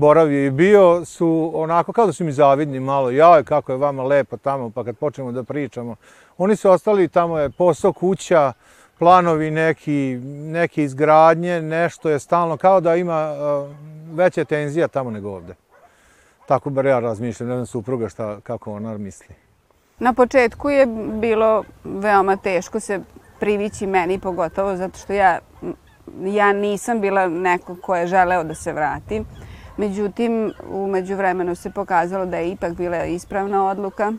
boravio 0.00 0.46
i 0.46 0.50
bio 0.50 1.04
su 1.04 1.50
onako 1.54 1.92
kao 1.92 2.06
da 2.06 2.12
su 2.12 2.24
mi 2.24 2.32
zavidni 2.32 2.80
malo. 2.80 3.10
Jaj, 3.10 3.44
kako 3.44 3.72
je 3.72 3.78
vama 3.78 4.02
lepo 4.02 4.36
tamo, 4.36 4.70
pa 4.70 4.84
kad 4.84 4.96
počnemo 4.96 5.32
da 5.32 5.42
pričamo. 5.42 5.96
Oni 6.38 6.56
su 6.56 6.70
ostali, 6.70 7.08
tamo 7.08 7.38
je 7.38 7.50
posao, 7.50 7.92
kuća, 7.92 8.52
planovi 8.98 9.50
neki, 9.50 10.18
neke 10.24 10.84
izgradnje, 10.84 11.62
nešto 11.62 12.10
je 12.10 12.18
stalno, 12.18 12.56
kao 12.56 12.80
da 12.80 12.96
ima 12.96 13.32
uh, 13.32 13.70
veća 14.16 14.44
tenzija 14.44 14.88
tamo 14.88 15.10
nego 15.10 15.30
ovde. 15.30 15.54
Tako 16.46 16.70
bar 16.70 16.86
ja 16.86 16.98
razmišljam, 16.98 17.48
ne 17.48 17.54
znam 17.54 17.66
supruga 17.66 18.08
šta, 18.08 18.40
kako 18.40 18.72
ona 18.72 18.98
misli. 18.98 19.34
Na 19.98 20.12
početku 20.12 20.70
je 20.70 20.86
bilo 21.20 21.64
veoma 21.84 22.36
teško 22.36 22.80
se 22.80 23.00
privići 23.40 23.86
meni, 23.86 24.18
pogotovo 24.18 24.76
zato 24.76 24.98
što 24.98 25.12
ja, 25.12 25.38
ja 26.24 26.52
nisam 26.52 27.00
bila 27.00 27.28
neko 27.28 27.76
ko 27.82 27.96
je 27.96 28.06
želeo 28.06 28.44
da 28.44 28.54
se 28.54 28.72
vratim. 28.72 29.24
Međutim, 29.80 30.52
umeđu 30.70 31.16
vremenu 31.16 31.54
se 31.54 31.70
pokazalo 31.70 32.26
da 32.26 32.36
je 32.36 32.50
ipak 32.50 32.72
bila 32.72 33.04
ispravna 33.04 33.66
odluka. 33.66 34.12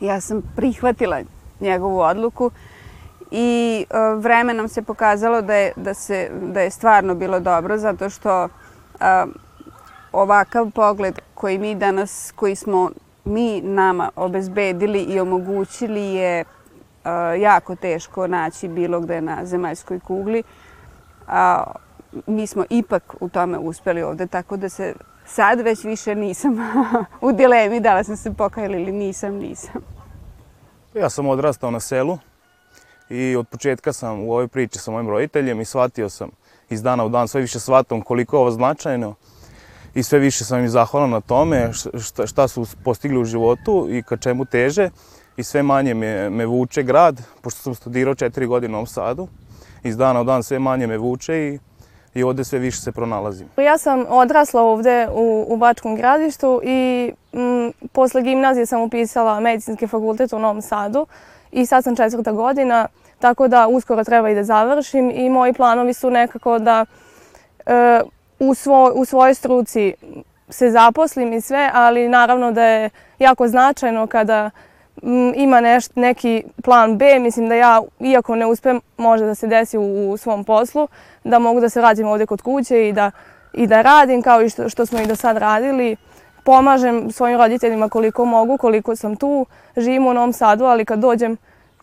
Ja 0.00 0.20
sam 0.20 0.42
prihvatila 0.56 1.20
njegovu 1.60 2.00
odluku 2.00 2.50
i 3.30 3.84
e, 3.90 3.96
vremenom 4.16 4.68
se 4.68 4.82
pokazalo 4.82 5.42
da 5.42 5.54
je, 5.54 5.72
da 5.76 5.94
se, 5.94 6.30
da 6.42 6.60
je 6.60 6.70
stvarno 6.70 7.14
bilo 7.14 7.40
dobro 7.40 7.78
zato 7.78 8.10
što 8.10 8.30
a, 8.30 8.48
e, 9.00 9.26
ovakav 10.12 10.70
pogled 10.70 11.18
koji 11.34 11.58
mi 11.58 11.74
danas, 11.74 12.32
koji 12.36 12.56
smo 12.56 12.90
mi 13.24 13.60
nama 13.60 14.10
obezbedili 14.16 15.02
i 15.02 15.20
omogućili 15.20 16.04
je 16.04 16.44
a, 17.04 17.34
e, 17.34 17.40
jako 17.40 17.76
teško 17.76 18.26
naći 18.26 18.68
bilo 18.68 19.00
gde 19.00 19.20
na 19.20 19.44
zemaljskoj 19.44 20.00
kugli. 20.00 20.42
A, 21.28 21.64
mi 22.26 22.46
smo 22.46 22.64
ipak 22.70 23.14
u 23.20 23.28
tome 23.28 23.58
uspeli 23.58 24.02
ovde, 24.02 24.26
tako 24.26 24.56
da 24.56 24.68
se 24.68 24.94
sad 25.26 25.60
već 25.60 25.84
više 25.84 26.14
nisam 26.14 26.56
u 27.20 27.32
dilemi 27.32 27.80
da 27.80 27.94
li 27.96 28.04
sam 28.04 28.16
se 28.16 28.34
pokajala 28.34 28.76
ili 28.76 28.92
nisam, 28.92 29.34
nisam. 29.34 29.82
Ja 30.94 31.10
sam 31.10 31.28
odrastao 31.28 31.70
na 31.70 31.80
selu 31.80 32.18
i 33.10 33.36
od 33.36 33.48
početka 33.48 33.92
sam 33.92 34.20
u 34.20 34.32
ovoj 34.32 34.48
priči 34.48 34.78
sa 34.78 34.90
mojim 34.90 35.08
roditeljem 35.08 35.60
i 35.60 35.64
shvatio 35.64 36.08
sam 36.08 36.30
iz 36.70 36.82
dana 36.82 37.04
u 37.04 37.08
dan 37.08 37.28
sve 37.28 37.40
više 37.40 37.60
shvatom 37.60 38.02
koliko 38.02 38.36
je 38.36 38.40
ovo 38.40 38.50
značajno 38.50 39.14
i 39.94 40.02
sve 40.02 40.18
više 40.18 40.44
sam 40.44 40.60
im 40.60 40.68
zahvalan 40.68 41.10
na 41.10 41.20
tome 41.20 41.72
šta, 42.02 42.26
šta 42.26 42.48
su 42.48 42.66
postigli 42.84 43.18
u 43.18 43.24
životu 43.24 43.86
i 43.90 44.02
ka 44.02 44.16
čemu 44.16 44.44
teže 44.44 44.90
i 45.36 45.42
sve 45.42 45.62
manje 45.62 45.94
me, 45.94 46.30
me 46.30 46.46
vuče 46.46 46.82
grad, 46.82 47.22
pošto 47.40 47.60
sam 47.60 47.74
studirao 47.74 48.14
četiri 48.14 48.46
godine 48.46 48.70
u 48.70 48.72
Novom 48.72 48.86
Sadu. 48.86 49.28
Iz 49.82 49.96
dana 49.96 50.20
u 50.20 50.24
dan 50.24 50.42
sve 50.42 50.58
manje 50.58 50.86
me 50.86 50.98
vuče 50.98 51.36
i 51.36 51.58
i 52.16 52.22
ovde 52.22 52.44
sve 52.44 52.58
više 52.58 52.80
se 52.80 52.92
pronalazim. 52.92 53.48
Ja 53.56 53.78
sam 53.78 54.04
odrasla 54.08 54.62
ovde 54.62 55.08
u, 55.12 55.44
u 55.48 55.56
Bačkom 55.56 55.96
gradištu 55.96 56.60
i 56.64 57.12
m, 57.32 57.72
posle 57.92 58.22
gimnazije 58.22 58.66
sam 58.66 58.80
upisala 58.80 59.40
medicinski 59.40 59.86
fakultet 59.86 60.32
u 60.32 60.38
Novom 60.38 60.62
Sadu 60.62 61.06
i 61.52 61.66
sad 61.66 61.84
sam 61.84 61.96
četvrta 61.96 62.32
godina, 62.32 62.88
tako 63.18 63.48
da 63.48 63.68
uskoro 63.68 64.04
treba 64.04 64.30
i 64.30 64.34
da 64.34 64.44
završim 64.44 65.10
i 65.14 65.30
moji 65.30 65.52
planovi 65.52 65.94
su 65.94 66.10
nekako 66.10 66.58
da 66.58 66.86
e, 67.66 68.00
u, 68.38 68.54
svo, 68.54 68.92
u 68.94 69.04
svojoj 69.04 69.34
struci 69.34 69.94
se 70.48 70.70
zaposlim 70.70 71.32
i 71.32 71.40
sve, 71.40 71.70
ali 71.74 72.08
naravno 72.08 72.52
da 72.52 72.64
je 72.64 72.90
jako 73.18 73.48
značajno 73.48 74.06
kada 74.06 74.50
ima 75.34 75.60
neš, 75.60 75.84
neki 75.94 76.44
plan 76.62 76.98
B, 76.98 77.18
mislim 77.18 77.48
da 77.48 77.54
ja, 77.54 77.82
iako 78.00 78.36
ne 78.36 78.46
uspem, 78.46 78.80
može 78.96 79.24
da 79.24 79.34
se 79.34 79.46
desi 79.46 79.78
u, 79.78 80.10
u 80.10 80.16
svom 80.16 80.44
poslu, 80.44 80.88
da 81.24 81.38
mogu 81.38 81.60
da 81.60 81.68
se 81.68 81.80
radim 81.80 82.06
ovde 82.06 82.26
kod 82.26 82.42
kuće 82.42 82.88
i 82.88 82.92
da, 82.92 83.10
i 83.52 83.66
da 83.66 83.82
radim 83.82 84.22
kao 84.22 84.42
i 84.42 84.50
što, 84.50 84.68
što 84.68 84.86
smo 84.86 85.00
i 85.00 85.06
do 85.06 85.16
sad 85.16 85.36
radili. 85.36 85.96
pomažem 86.44 87.12
svojim 87.12 87.38
roditeljima 87.38 87.88
koliko 87.88 88.24
mogu, 88.24 88.56
koliko 88.56 88.96
sam 88.96 89.16
tu. 89.16 89.46
Živim 89.76 90.06
u 90.06 90.14
Novom 90.14 90.32
Sadu, 90.32 90.64
ali 90.64 90.84
kad 90.84 90.98
dođem 90.98 91.36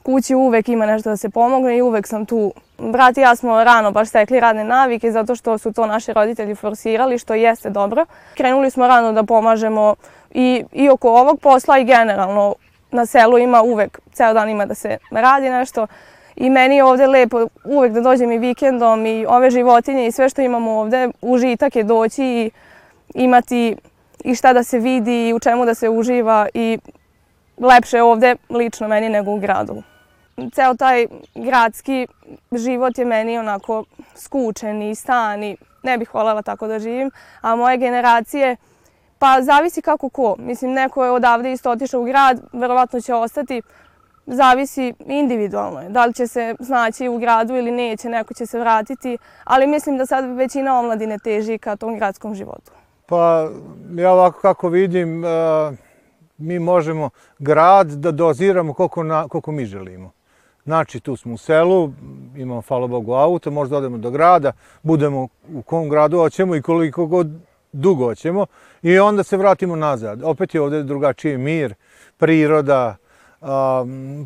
kući 0.03 0.35
uvek 0.35 0.69
ima 0.69 0.85
nešto 0.85 1.09
da 1.09 1.17
se 1.17 1.29
pomogne 1.29 1.77
i 1.77 1.81
uvek 1.81 2.07
sam 2.07 2.25
tu. 2.25 2.53
Brat 2.77 3.17
i 3.17 3.21
ja 3.21 3.35
smo 3.35 3.63
rano 3.63 3.91
baš 3.91 4.09
stekli 4.09 4.39
radne 4.39 4.63
navike 4.63 5.11
zato 5.11 5.35
što 5.35 5.57
su 5.57 5.73
to 5.73 5.85
naši 5.85 6.13
roditelji 6.13 6.55
forsirali, 6.55 7.17
što 7.17 7.33
jeste 7.33 7.69
dobro. 7.69 8.05
Krenuli 8.37 8.71
smo 8.71 8.87
rano 8.87 9.11
da 9.11 9.23
pomažemo 9.23 9.95
i, 10.31 10.63
i 10.71 10.89
oko 10.89 11.09
ovog 11.09 11.39
posla 11.39 11.79
i 11.79 11.85
generalno 11.85 12.55
na 12.93 13.05
selu 13.05 13.37
ima 13.37 13.61
uvek, 13.61 13.99
ceo 14.13 14.33
dan 14.33 14.49
ima 14.49 14.65
da 14.65 14.75
se 14.75 14.97
radi 15.11 15.49
nešto. 15.49 15.87
I 16.35 16.49
meni 16.49 16.75
je 16.75 16.83
ovde 16.83 17.07
lepo 17.07 17.47
uvek 17.65 17.91
da 17.91 18.01
dođem 18.01 18.31
i 18.31 18.37
vikendom 18.37 19.05
i 19.05 19.25
ove 19.25 19.51
životinje 19.51 20.07
i 20.07 20.11
sve 20.11 20.29
što 20.29 20.41
imamo 20.41 20.71
ovde, 20.71 21.09
užitak 21.21 21.75
je 21.75 21.83
doći 21.83 22.23
i 22.23 22.51
imati 23.15 23.75
i 24.23 24.35
šta 24.35 24.53
da 24.53 24.63
se 24.63 24.79
vidi 24.79 25.27
i 25.27 25.33
u 25.33 25.39
čemu 25.39 25.65
da 25.65 25.73
se 25.75 25.89
uživa 25.89 26.47
i 26.53 26.77
lepše 27.57 27.97
je 27.97 28.03
ovde 28.03 28.35
lično 28.49 28.87
meni 28.87 29.09
nego 29.09 29.31
u 29.31 29.39
gradu. 29.39 29.83
Ceo 30.53 30.73
taj 30.73 31.07
gradski 31.35 32.07
život 32.51 32.97
je 32.97 33.05
meni 33.05 33.37
onako 33.37 33.83
skučen 34.15 34.81
i 34.81 34.95
stan 34.95 35.43
i 35.43 35.57
ne 35.83 35.97
bih 35.97 36.13
voljela 36.13 36.41
tako 36.41 36.67
da 36.67 36.79
živim, 36.79 37.11
a 37.41 37.55
moje 37.55 37.77
generacije 37.77 38.55
Pa 39.23 39.41
zavisi 39.41 39.81
kako 39.81 40.09
ko. 40.09 40.35
Mislim, 40.39 40.71
neko 40.71 41.05
je 41.05 41.11
odavde 41.11 41.51
isto 41.51 41.71
otišao 41.71 42.01
u 42.01 42.05
grad, 42.05 42.41
verovatno 42.53 43.01
će 43.01 43.13
ostati. 43.13 43.61
Zavisi 44.25 44.93
individualno 44.99 45.81
je. 45.81 45.89
Da 45.89 46.05
li 46.05 46.13
će 46.13 46.27
se 46.27 46.55
snaći 46.65 47.07
u 47.07 47.17
gradu 47.17 47.55
ili 47.55 47.71
neće, 47.71 48.09
neko 48.09 48.33
će 48.33 48.45
se 48.45 48.59
vratiti. 48.59 49.17
Ali 49.43 49.67
mislim 49.67 49.97
da 49.97 50.05
sad 50.05 50.25
većina 50.25 50.79
omladine 50.79 51.17
teži 51.23 51.57
ka 51.57 51.75
tom 51.75 51.97
gradskom 51.97 52.35
životu. 52.35 52.71
Pa 53.05 53.49
ja 53.95 54.11
ovako 54.11 54.39
kako 54.41 54.69
vidim, 54.69 55.23
mi 56.37 56.59
možemo 56.59 57.09
grad 57.39 57.87
da 57.87 58.11
doziramo 58.11 58.73
koliko, 58.73 59.03
na, 59.03 59.27
koliko 59.27 59.51
mi 59.51 59.65
želimo. 59.65 60.11
Znači, 60.63 60.99
tu 60.99 61.15
smo 61.15 61.33
u 61.33 61.37
selu, 61.37 61.91
imamo, 62.35 62.61
hvala 62.61 62.87
Bogu, 62.87 63.13
auto, 63.13 63.51
možda 63.51 63.77
odemo 63.77 63.97
do 63.97 64.11
grada, 64.11 64.51
budemo 64.81 65.27
u 65.53 65.61
kom 65.61 65.89
gradu 65.89 66.17
hoćemo 66.17 66.55
i 66.55 66.61
koliko 66.61 67.05
god 67.05 67.27
dugo 67.73 68.05
hoćemo 68.05 68.45
i 68.83 68.99
onda 68.99 69.23
se 69.23 69.37
vratimo 69.37 69.75
nazad. 69.75 70.23
Opet 70.23 70.55
je 70.55 70.61
ovde 70.61 70.83
drugačiji 70.83 71.37
mir, 71.37 71.73
priroda, 72.17 72.95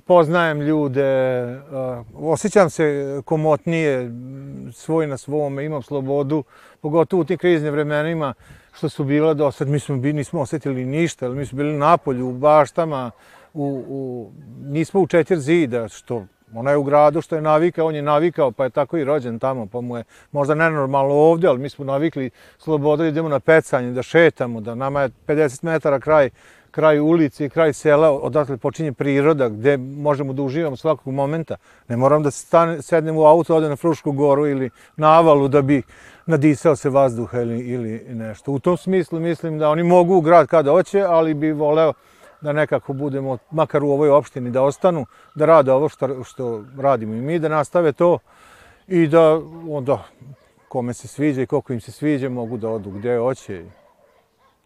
poznajem 0.06 0.62
ljude, 0.62 1.04
osjećam 2.16 2.70
se 2.70 3.22
komotnije, 3.26 4.12
svoj 4.74 5.08
na 5.08 5.18
svome, 5.18 5.66
imam 5.66 5.82
slobodu, 5.82 6.44
pogotovo 6.82 7.22
u 7.22 7.26
tim 7.26 7.38
kriznim 7.38 7.74
vremenima 7.74 8.34
što 8.74 8.90
su 8.90 9.04
bila 9.04 9.34
do 9.34 9.52
sad, 9.52 9.68
mi 9.68 9.80
smo 9.80 9.96
nismo 9.96 10.42
osetili 10.42 10.86
ništa, 10.86 11.26
ali 11.26 11.36
mi 11.36 11.46
smo 11.46 11.58
bili 11.58 11.74
na 11.74 11.98
polju, 11.98 12.30
u 12.30 12.34
baštama, 12.34 13.12
u, 13.54 13.84
u, 13.88 14.32
nismo 14.62 15.02
u 15.02 15.08
četiri 15.08 15.40
zida, 15.40 15.88
što 15.88 16.26
Ona 16.54 16.72
je 16.72 16.78
u 16.78 16.84
gradu 16.84 17.22
što 17.22 17.36
je 17.36 17.42
navikao, 17.42 17.88
on 17.88 17.96
je 17.96 18.02
navikao, 18.02 18.52
pa 18.52 18.64
je 18.64 18.70
tako 18.70 18.98
i 18.98 19.04
rođen 19.04 19.40
tamo, 19.40 19.66
pa 19.66 19.82
mu 19.82 19.98
je 19.98 20.04
možda 20.32 20.56
nenormalno 20.56 21.14
ovde, 21.14 21.48
ali 21.48 21.60
mi 21.60 21.70
smo 21.70 21.86
navikli 21.86 22.30
sloboda, 22.58 23.04
da 23.04 23.10
idemo 23.10 23.30
na 23.30 23.40
pecanje, 23.40 23.92
da 23.92 24.04
šetamo, 24.04 24.62
da 24.62 24.76
nama 24.76 25.02
je 25.02 25.10
50 25.28 25.64
metara 25.64 26.00
kraj, 26.00 26.30
kraj 26.72 27.00
ulici, 27.00 27.50
kraj 27.50 27.74
sela, 27.74 28.12
odatle 28.12 28.58
počinje 28.58 28.94
priroda, 28.94 29.50
gde 29.50 29.78
možemo 29.78 30.34
da 30.34 30.42
uživamo 30.42 30.76
svakog 30.76 31.14
momenta. 31.14 31.56
Ne 31.88 31.98
moram 31.98 32.24
da 32.24 32.32
stane, 32.32 32.82
sednem 32.82 33.18
u 33.18 33.26
auto, 33.26 33.56
ode 33.56 33.70
na 33.70 33.76
Frušku 33.76 34.12
goru 34.12 34.48
ili 34.48 34.70
na 34.98 35.18
Avalu 35.20 35.48
da 35.48 35.62
bi 35.62 35.82
nadisao 36.26 36.76
se 36.76 36.90
vazduha 36.90 37.42
ili, 37.42 37.60
ili 37.60 38.06
nešto. 38.10 38.52
U 38.52 38.60
tom 38.60 38.78
smislu 38.78 39.20
mislim 39.20 39.60
da 39.60 39.70
oni 39.70 39.84
mogu 39.84 40.16
u 40.16 40.22
grad 40.22 40.48
kada 40.48 40.72
hoće, 40.72 41.02
ali 41.02 41.34
bi 41.34 41.52
voleo 41.52 41.94
da 42.42 42.54
nekako 42.54 42.94
budemo, 42.94 43.38
makar 43.52 43.84
u 43.84 43.90
ovoj 43.90 44.10
opštini, 44.10 44.52
da 44.52 44.64
ostanu, 44.64 45.06
da 45.36 45.46
rade 45.46 45.72
ovo 45.72 45.90
što, 45.90 46.24
što 46.24 46.64
radimo 46.78 47.14
i 47.14 47.22
mi, 47.22 47.40
da 47.40 47.50
nastave 47.50 47.92
to 47.92 48.20
i 48.88 49.08
da 49.08 49.42
onda 49.70 50.04
kome 50.68 50.94
se 50.94 51.08
sviđa 51.08 51.42
i 51.42 51.46
koliko 51.46 51.74
im 51.74 51.82
se 51.82 51.92
sviđa 51.92 52.30
mogu 52.30 52.58
da 52.58 52.70
odu 52.70 52.92
gde 52.92 53.18
hoće. 53.18 53.64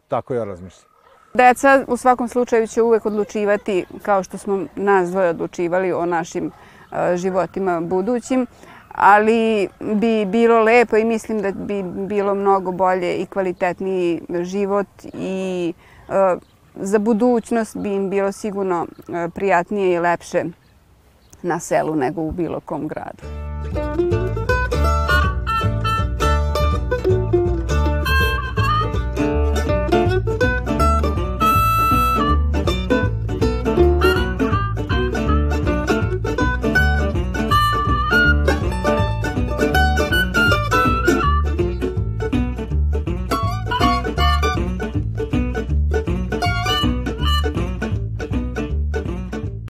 Tako 0.08 0.34
ja 0.34 0.44
razmišljam. 0.44 0.92
Deca 1.34 1.86
u 1.88 1.98
svakom 1.98 2.28
slučaju 2.28 2.68
će 2.68 2.82
uvek 2.82 3.06
odlučivati, 3.06 3.86
kao 4.02 4.24
što 4.24 4.38
smo 4.38 4.66
nas 4.76 5.10
dvoje 5.10 5.30
odlučivali 5.30 5.92
o 5.92 6.06
našim 6.06 6.52
e, 6.92 7.18
životima 7.18 7.82
budućim, 7.82 8.48
ali 8.96 9.70
bi 9.80 10.26
bilo 10.26 10.64
lepo 10.64 10.98
i 10.98 11.06
mislim 11.06 11.42
da 11.42 11.52
bi 11.52 11.84
bilo 11.84 12.36
mnogo 12.36 12.72
bolje 12.72 13.16
i 13.16 13.26
kvalitetniji 13.26 14.22
život 14.44 14.88
i 15.14 15.74
e, 16.10 16.38
za 16.76 17.00
budućnost 17.00 17.78
bi 17.78 17.94
im 17.94 18.10
bilo 18.10 18.32
sigurno 18.32 18.88
e, 19.10 19.30
prijatnije 19.30 19.94
i 19.94 20.00
lepše 20.00 20.44
na 21.42 21.60
selu 21.60 21.96
nego 21.96 22.22
u 22.22 22.32
bilo 22.32 22.60
kom 22.60 22.88
gradu. 22.88 23.24